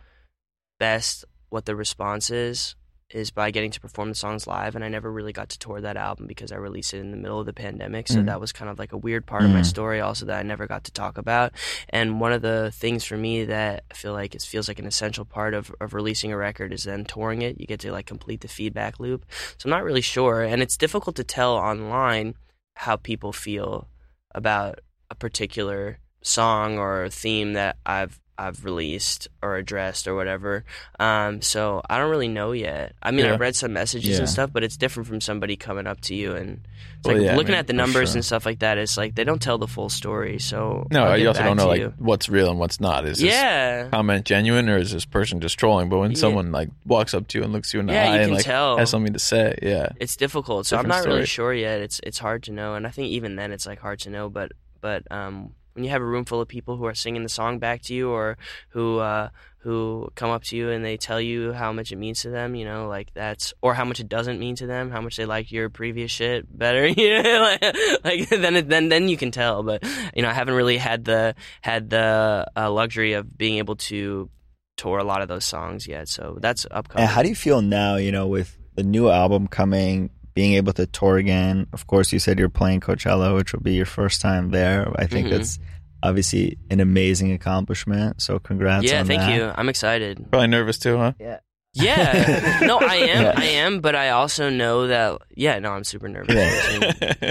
[0.80, 2.76] best what the response is
[3.16, 5.80] is by getting to perform the songs live and I never really got to tour
[5.80, 8.26] that album because I released it in the middle of the pandemic so Mhm.
[8.26, 9.66] that was kind of like a weird part of my Mhm.
[9.66, 11.54] story also that I never got to talk about
[11.90, 14.86] and one of the things for me that I feel like it feels like an
[14.86, 18.06] essential part of, of releasing a record is then touring it you get to like
[18.06, 19.26] complete the feedback loop
[19.58, 22.36] so I'm not really sure and it's difficult to tell online
[22.76, 23.88] how people feel
[24.34, 30.66] about a particular song or theme that I've I've released or addressed or whatever.
[31.00, 32.94] Um, so I don't really know yet.
[33.02, 33.34] I mean, Yeah.
[33.34, 34.18] I've read some messages Yeah.
[34.20, 36.60] and stuff, but it's different from somebody coming up to you and
[37.00, 38.18] it's Well, like yeah, I looking mean, at the numbers sure.
[38.18, 38.78] and stuff like that.
[38.78, 40.40] It's like they don't tell the full story.
[40.40, 41.94] So No, you also don't know like you.
[41.98, 43.06] what's real and what's not.
[43.06, 43.88] Is this yeah.
[43.90, 45.88] comment genuine or is this person just trolling?
[45.88, 48.34] But when someone like walks up to you and looks you in the eye and
[48.34, 48.78] like tell.
[48.78, 49.90] has something to say, yeah.
[50.00, 50.66] it's difficult.
[50.66, 51.80] So I'm Different not really sure yet.
[51.80, 54.30] It's it's hard to know, and I think even then it's like hard to know.
[54.30, 57.30] But but um, when you have a room full of people who are singing the
[57.30, 58.38] song back to you, or
[58.70, 62.22] who uh, who come up to you and they tell you how much it means
[62.22, 65.02] to them, you know, like that's or how much it doesn't mean to them, how
[65.02, 69.10] much they like your previous shit better, you know, like, like then it- then then
[69.10, 69.64] you can tell.
[69.64, 69.84] But
[70.16, 74.30] you know, I haven't really had the had the uh, luxury of being able to
[74.78, 76.08] tour a lot of those songs yet.
[76.08, 77.04] So that's upcoming.
[77.04, 80.74] And how do you feel now, you know, with the new album coming, being able
[80.74, 81.66] to tour again?
[81.74, 84.92] Of course, you said you're playing Coachella, which will be your first time there.
[84.96, 85.32] I think Mhm.
[85.32, 85.60] that's
[86.04, 88.22] obviously an amazing accomplishment.
[88.22, 89.36] So congrats yeah, on thank that.
[89.36, 89.52] you.
[89.56, 90.24] I'm excited.
[90.30, 91.14] Probably nervous too, huh?
[91.20, 91.40] Yeah.
[91.74, 92.60] Yeah.
[92.68, 93.24] no, I am.
[93.24, 93.34] Yeah.
[93.36, 95.18] I am, but I also know that.
[95.36, 96.36] Yeah, no, I'm super nervous.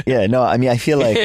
[0.07, 1.17] Yeah, no, I mean, I feel like,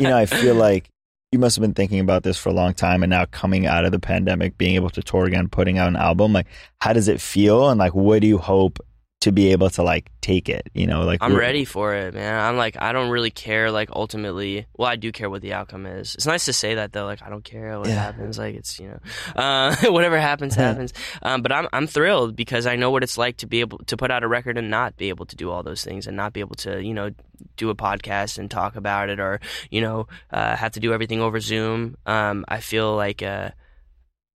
[0.00, 0.88] you know, I feel like
[1.32, 3.84] you must have been thinking about this for a long time and now coming out
[3.84, 6.46] of the pandemic, being able to tour again, putting out an album, like,
[6.80, 7.68] how does it feel?
[7.70, 8.78] And like, what do you hope
[9.20, 10.68] to be able to like take it?
[10.74, 12.38] You know, like, I'm ready for it, man.
[12.40, 13.70] I'm like, I don't really care.
[13.70, 16.14] Like, ultimately, well, I do care what the outcome is.
[16.14, 17.04] It's nice to say that though.
[17.04, 17.94] Like, I don't care what Yeah.
[17.94, 18.38] happens.
[18.38, 18.98] Like, it's you know,
[19.34, 20.92] uh, whatever happens, happens.
[21.22, 23.96] Um, but I'm I'm thrilled because I know what it's like to be able to
[23.96, 26.32] put out a record and not be able to do all those things and not
[26.32, 27.10] be able to, you know,
[27.56, 29.40] do a podcast and talk about it or
[29.70, 31.96] you know, uh, have to do everything over Zoom.
[32.06, 33.22] Um, I feel like.
[33.22, 33.50] Uh,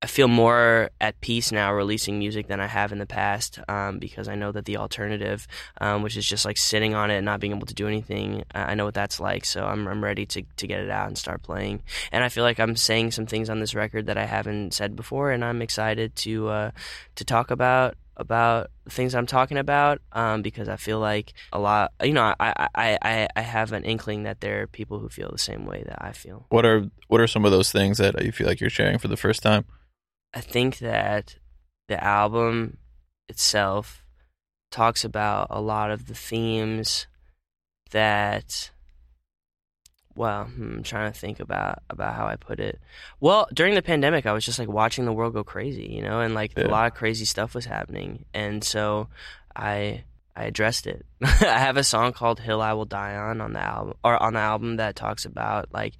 [0.03, 3.99] I feel more at peace now releasing music than I have in the past um,
[3.99, 5.47] because I know that the alternative,
[5.79, 8.43] um, which is just like sitting on it and not being able to do anything,
[8.53, 9.45] uh, I know what that's like.
[9.45, 11.83] So I'm, I'm ready to, to get it out and start playing.
[12.11, 14.97] And I feel like I'm saying some things on this record that I haven't said
[14.97, 16.71] before, and I'm excited to uh,
[17.15, 21.93] to talk about about things I'm talking about um, because I feel like a lot,
[22.03, 25.31] you know, I, I, I, I have an inkling that there are people who feel
[25.31, 26.45] the same way that I feel.
[26.49, 29.07] What are what are some of those things that you feel like you're sharing for
[29.07, 29.63] the first time?
[30.33, 31.37] I think that
[31.87, 32.77] the album
[33.29, 34.03] itself
[34.71, 37.07] talks about a lot of the themes
[37.91, 38.71] that
[40.15, 42.79] well, hmm, I'm trying to think about about how I put it.
[43.19, 46.19] Well, during the pandemic, I was just like watching the world go crazy, you know,
[46.19, 46.67] and like Yeah.
[46.67, 49.09] a lot of crazy stuff was happening, and so
[49.55, 50.03] I
[50.35, 51.05] I addressed it.
[51.21, 51.27] I
[51.59, 54.39] have a song called "Hill I Will Die On" on the album, or on the
[54.39, 55.93] album that talks about like,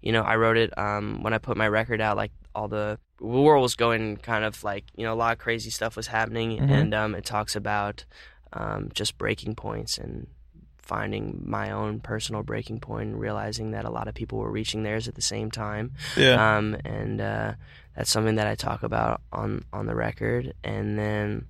[0.00, 2.16] you know, I wrote it um, when I put my record out.
[2.16, 5.70] Like all the world was going kind of like you know a lot of crazy
[5.70, 6.70] stuff was happening, Mhm.
[6.70, 8.04] and um, it talks about
[8.52, 10.26] um, just breaking points and
[10.78, 14.82] finding my own personal breaking point and realizing that a lot of people were reaching
[14.82, 15.92] theirs at the same time.
[16.16, 16.56] Yeah.
[16.56, 17.52] Um, and uh,
[17.96, 20.52] that's something that I talk about on, on the record.
[20.64, 21.46] And then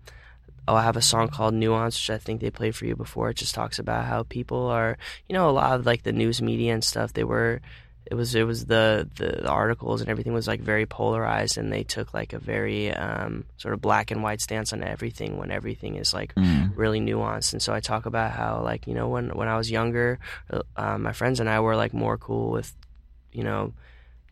[0.68, 3.30] oh, I have a song called Nuance, which I think they played for you before.
[3.30, 6.42] It just talks about how people are, you know, a lot of like the news
[6.42, 7.62] media and stuff, they were.
[8.06, 11.84] It was it was the, the articles and everything was like very polarized and they
[11.84, 15.96] took like a very um, sort of black and white stance on everything when everything
[15.96, 16.72] is like Mm.
[16.74, 17.52] really nuanced.
[17.52, 20.18] And so I talk about how, like, you know, when when I was younger,
[20.76, 22.74] uh, my friends and I were like more cool with,
[23.32, 23.74] you know,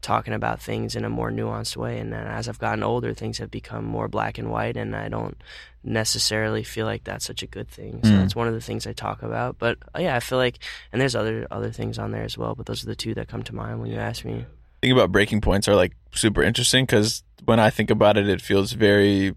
[0.00, 1.98] talking about things in a more nuanced way.
[1.98, 5.08] And then as I've gotten older, things have become more black and white, and I
[5.08, 5.36] don't
[5.84, 8.00] necessarily feel like that's such a good thing.
[8.04, 8.18] So Mm.
[8.18, 9.58] that's one of the things I talk about.
[9.58, 10.58] But uh, yeah, I feel like,
[10.92, 12.54] and there's other other things on there as well.
[12.54, 14.44] But those are the two that come to mind when you ask me.
[14.82, 18.40] Think about breaking points are like super interesting because when I think about it, it
[18.40, 19.34] feels very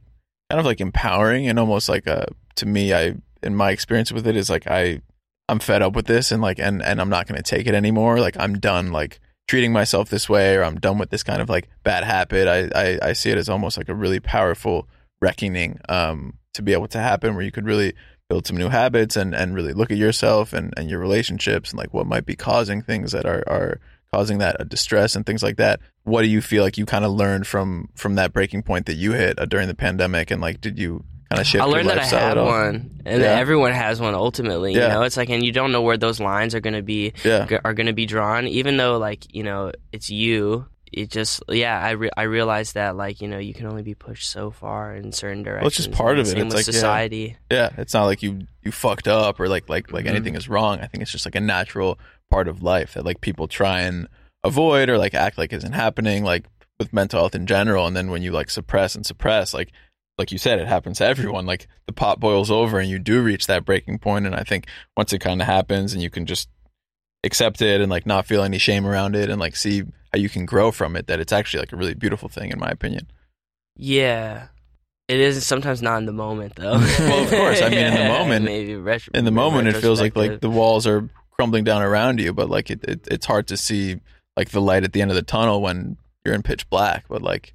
[0.49, 2.93] kind of like empowering and almost like a to me.
[2.93, 5.01] I in my experience with it is like I
[5.49, 7.73] I'm fed up with this and like and and I'm not going to take it
[7.73, 8.19] anymore.
[8.19, 9.19] Like I'm done like
[9.51, 12.47] treating myself this way or I'm done with this kind of like bad habit.
[12.47, 14.87] I I, I see it as almost like a really powerful
[15.21, 17.93] reckoning um to be able to happen where you could really
[18.29, 21.77] build some new habits and and really look at yourself and and your relationships and
[21.77, 23.81] like what might be causing things that are are
[24.13, 27.03] causing that uh, distress and things like that what do you feel like you kind
[27.03, 30.39] of learned from from that breaking point that you hit uh, during the pandemic and
[30.39, 33.29] like did you kind of shift I learned that I had one, and Yeah.
[33.39, 34.73] everyone has one ultimately.
[34.73, 34.83] Yeah.
[34.83, 37.13] You know, it's like, and you don't know where those lines are going to be
[37.23, 40.65] yeah g- are going to be drawn, even though like you know it's you.
[40.93, 43.95] It just yeah, I re- I realized that like you know you can only be
[43.95, 45.67] pushed so far in certain directions.
[45.67, 46.31] it's just part of it.
[46.31, 47.37] Same It's with like, society.
[47.49, 50.09] yeah it's not like you you fucked up or like like like Mhm.
[50.09, 51.97] anything is wrong i think it's just like a natural
[52.29, 54.07] part of life that like people try and
[54.43, 56.43] avoid or like act like isn't happening like
[56.77, 59.71] with mental health in general and then when you like suppress and suppress like
[60.17, 63.21] like you said it happens to everyone like the pot boils over and you do
[63.21, 64.25] reach that breaking point.
[64.25, 66.49] and i think once it kind of happens and you can just
[67.23, 69.83] accept it and like not feel any shame around it and like see
[70.13, 72.59] how you can grow from it that it's actually like a really beautiful thing in
[72.59, 73.07] my opinion
[73.77, 74.47] Yeah,
[75.07, 76.71] it is sometimes not in the moment though.
[76.99, 77.61] Well, of course.
[77.61, 80.49] I mean, in the moment- maybe retro- in the moment it feels like like the
[80.49, 83.99] walls are crumbling down around you but like it, it it's hard to see
[84.37, 87.21] like the light at the end of the tunnel when you're in pitch black but
[87.21, 87.53] like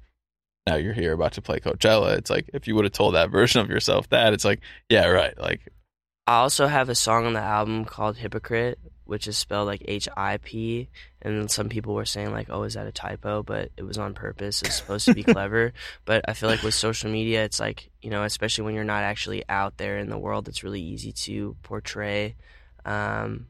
[0.67, 3.31] now you're here about to play Coachella it's like if you would have told that
[3.31, 4.59] version of yourself that it's like
[4.89, 5.71] yeah right like
[6.27, 10.09] I also have a song on the album called Hypocrite, which is spelled like H
[10.17, 10.89] I P.
[11.21, 13.43] And some people were saying, like, oh, is that a typo?
[13.43, 14.61] But it was on purpose.
[14.61, 15.71] It's supposed to be clever.
[16.03, 19.03] But I feel like with social media, it's like, you know, especially when you're not
[19.03, 22.35] actually out there in the world, it's really easy to portray
[22.83, 23.47] um,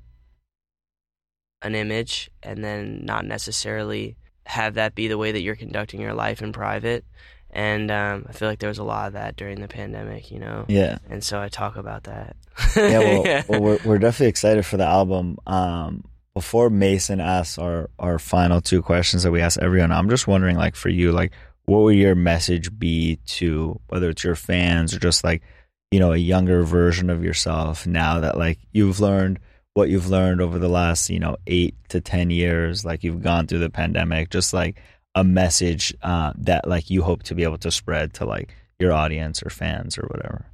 [1.63, 6.13] an image and then not necessarily have that be the way that you're conducting your
[6.13, 7.05] life in private.
[7.49, 10.39] And um, I feel like there was a lot of that during the pandemic, you
[10.39, 10.65] know?
[10.67, 10.99] Yeah.
[11.09, 12.35] And so I talk about that.
[12.75, 15.37] yeah, well, well we're, we're definitely excited for the album.
[15.47, 20.27] Um, before Mason asks our, our final two questions that we ask everyone, I'm just
[20.27, 21.31] wondering, like, for you, like,
[21.67, 25.43] what would your message be to whether it's your fans or just like,
[25.91, 29.39] you know, a younger version of yourself now that like you've learned
[29.77, 33.45] what you've learned over the last, you know, eight to 10 years, like you've gone
[33.45, 34.81] through the pandemic, just like
[35.13, 38.91] a message uh, that like you hope to be able to spread to like your
[38.91, 40.47] audience or fans or whatever.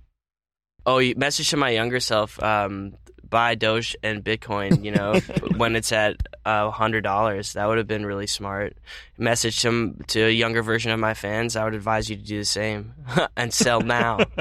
[0.85, 2.95] Oh, message to my younger self: um,
[3.27, 4.83] buy Doge and Bitcoin.
[4.83, 5.13] You know,
[5.55, 8.77] when it's at uh, hundred dollars, that would have been really smart.
[9.17, 12.39] Message to to a younger version of my fans: I would advise you to do
[12.39, 12.93] the same
[13.37, 14.17] and sell now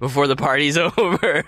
[0.00, 1.44] before the party's over.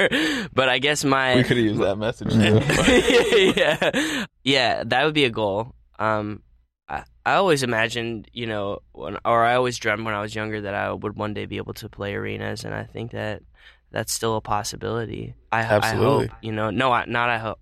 [0.52, 5.24] But I guess my we could have used that message yeah, yeah, that would be
[5.24, 5.74] a goal.
[5.98, 6.42] Um,
[6.88, 10.62] I, I always imagined, you know, when, or I always dreamt when I was younger
[10.62, 13.42] that I would one day be able to play arenas, and I think that
[13.90, 15.34] that's still a possibility.
[15.52, 16.26] I, Absolutely.
[16.26, 17.58] I hope, you know, no, I, not I hope.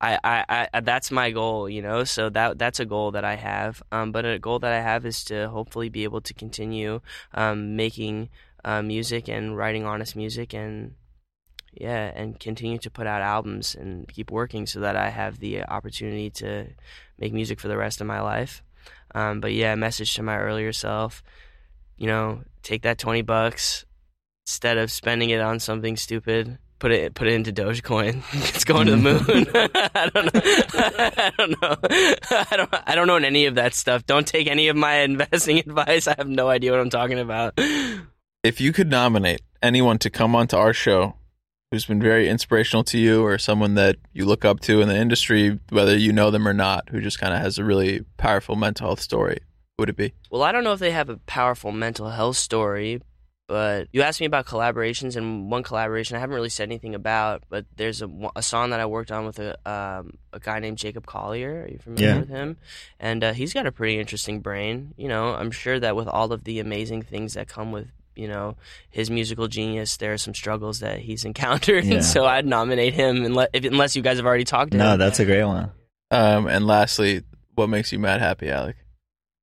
[0.00, 2.04] I, I, I, that's my goal, you know.
[2.04, 3.82] So that that's a goal that I have.
[3.90, 7.00] Um, but a goal that I have is to hopefully be able to continue
[7.32, 8.28] um, making
[8.64, 10.94] uh, music and writing honest music and
[11.72, 15.62] yeah, and continue to put out albums and keep working so that I have the
[15.64, 16.68] opportunity to
[17.18, 18.62] make music for the rest of my life.
[19.14, 21.22] Um, but yeah, message to my earlier self,
[21.96, 23.86] you know, take that twenty bucks
[24.46, 26.58] instead of spending it on something stupid.
[26.78, 28.22] Put it put it into Dogecoin.
[28.32, 29.18] it's going to the moon.
[29.94, 30.40] I don't know.
[31.16, 31.76] I don't know.
[32.50, 32.74] I don't.
[32.86, 34.04] I don't know any of that stuff.
[34.04, 36.06] Don't take any of my investing advice.
[36.06, 37.54] I have no idea what I'm talking about.
[38.42, 41.16] If you could nominate anyone to come onto our show
[41.70, 44.96] who's been very inspirational to you or someone that you look up to in the
[44.96, 48.54] industry, whether you know them or not, who just kind of has a really powerful
[48.54, 49.38] mental health story,
[49.78, 50.14] would it be?
[50.30, 53.02] Well, I don't know if they have a powerful mental health story,
[53.48, 57.44] but you asked me about collaborations, and one collaboration I haven't really said anything about,
[57.48, 60.78] but there's a, a song that I worked on with a um, a guy named
[60.78, 61.62] Jacob Collier.
[61.64, 62.18] Are you familiar Yeah.
[62.20, 62.56] with him?
[62.98, 64.94] And uh, he's got a pretty interesting brain.
[64.96, 68.26] You know, I'm sure that with all of the amazing things that come with you
[68.28, 68.56] know
[68.90, 71.96] his musical genius, there are some struggles that he's encountered, Yeah.
[71.96, 74.82] and so I'd nominate him unless, if, unless you guys have already talked to him.
[74.84, 74.98] No, him.
[74.98, 75.70] that's a great one.
[76.10, 77.22] Um, and lastly,
[77.54, 78.76] what makes you mad happy, Alec?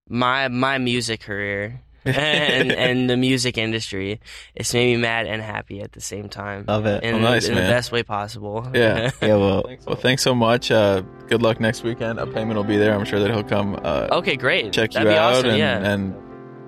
[0.09, 4.19] my my music career and and the music industry.
[4.55, 6.65] It's made me mad and happy at the same time.
[6.67, 7.03] Love it.
[7.03, 8.67] In, Oh, nice, in the best way possible.
[8.73, 9.11] Yeah.
[9.21, 10.71] Yeah, well, Well, thanks so much.
[10.71, 12.19] Uh, good luck next weekend.
[12.19, 12.93] A Peiman will be there.
[12.93, 14.73] I'm sure that he'll come uh, okay, great.
[14.73, 15.49] check That'd you be out, awesome.
[15.51, 15.77] and, yeah.
[15.91, 16.15] and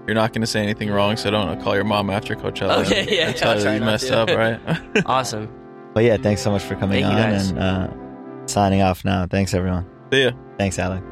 [0.07, 2.85] you're not going to say anything wrong, so don't call your mom after Coachella.
[2.85, 4.17] Okay, and, yeah, and tell I'll her try that you not messed to.
[4.19, 5.03] up, right?
[5.07, 5.49] awesome.
[5.95, 7.49] but yeah, thanks so much for coming Thank you, on guys.
[7.49, 9.25] and uh, signing off now.
[9.25, 9.89] Thanks, everyone.
[10.13, 10.31] See ya.
[10.59, 11.03] Thanks, Alec.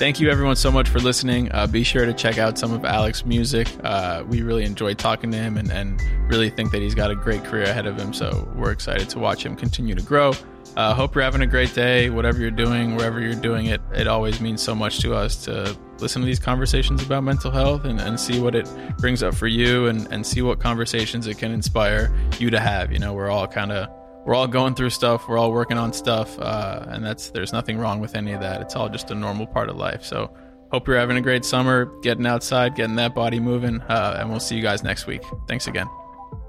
[0.00, 1.52] Thank you, everyone, so much for listening.
[1.52, 3.68] Uh, be sure to check out some of Alec's music.
[3.84, 7.14] Uh, we really enjoyed talking to him and, and really think that he's got a
[7.14, 8.14] great career ahead of him.
[8.14, 10.32] So we're excited to watch him continue to grow.
[10.74, 13.82] Uh, hope you're having a great day, whatever you're doing, wherever you're doing it.
[13.94, 17.84] It always means so much to us to listen to these conversations about mental health
[17.84, 21.36] and, and see what it brings up for you and, and see what conversations it
[21.36, 22.90] can inspire you to have.
[22.90, 25.28] You know, we're all kind of we're all going through stuff.
[25.28, 28.60] We're all working on stuff, uh, and that's there's nothing wrong with any of that.
[28.60, 30.04] It's all just a normal part of life.
[30.04, 30.34] So,
[30.70, 34.40] hope you're having a great summer, getting outside, getting that body moving, uh, and we'll
[34.40, 35.22] see you guys next week.
[35.48, 35.88] Thanks again.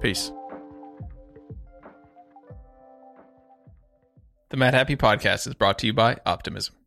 [0.01, 0.31] Peace.
[4.49, 6.80] The Madhappy Podcast is brought to you by Optimism.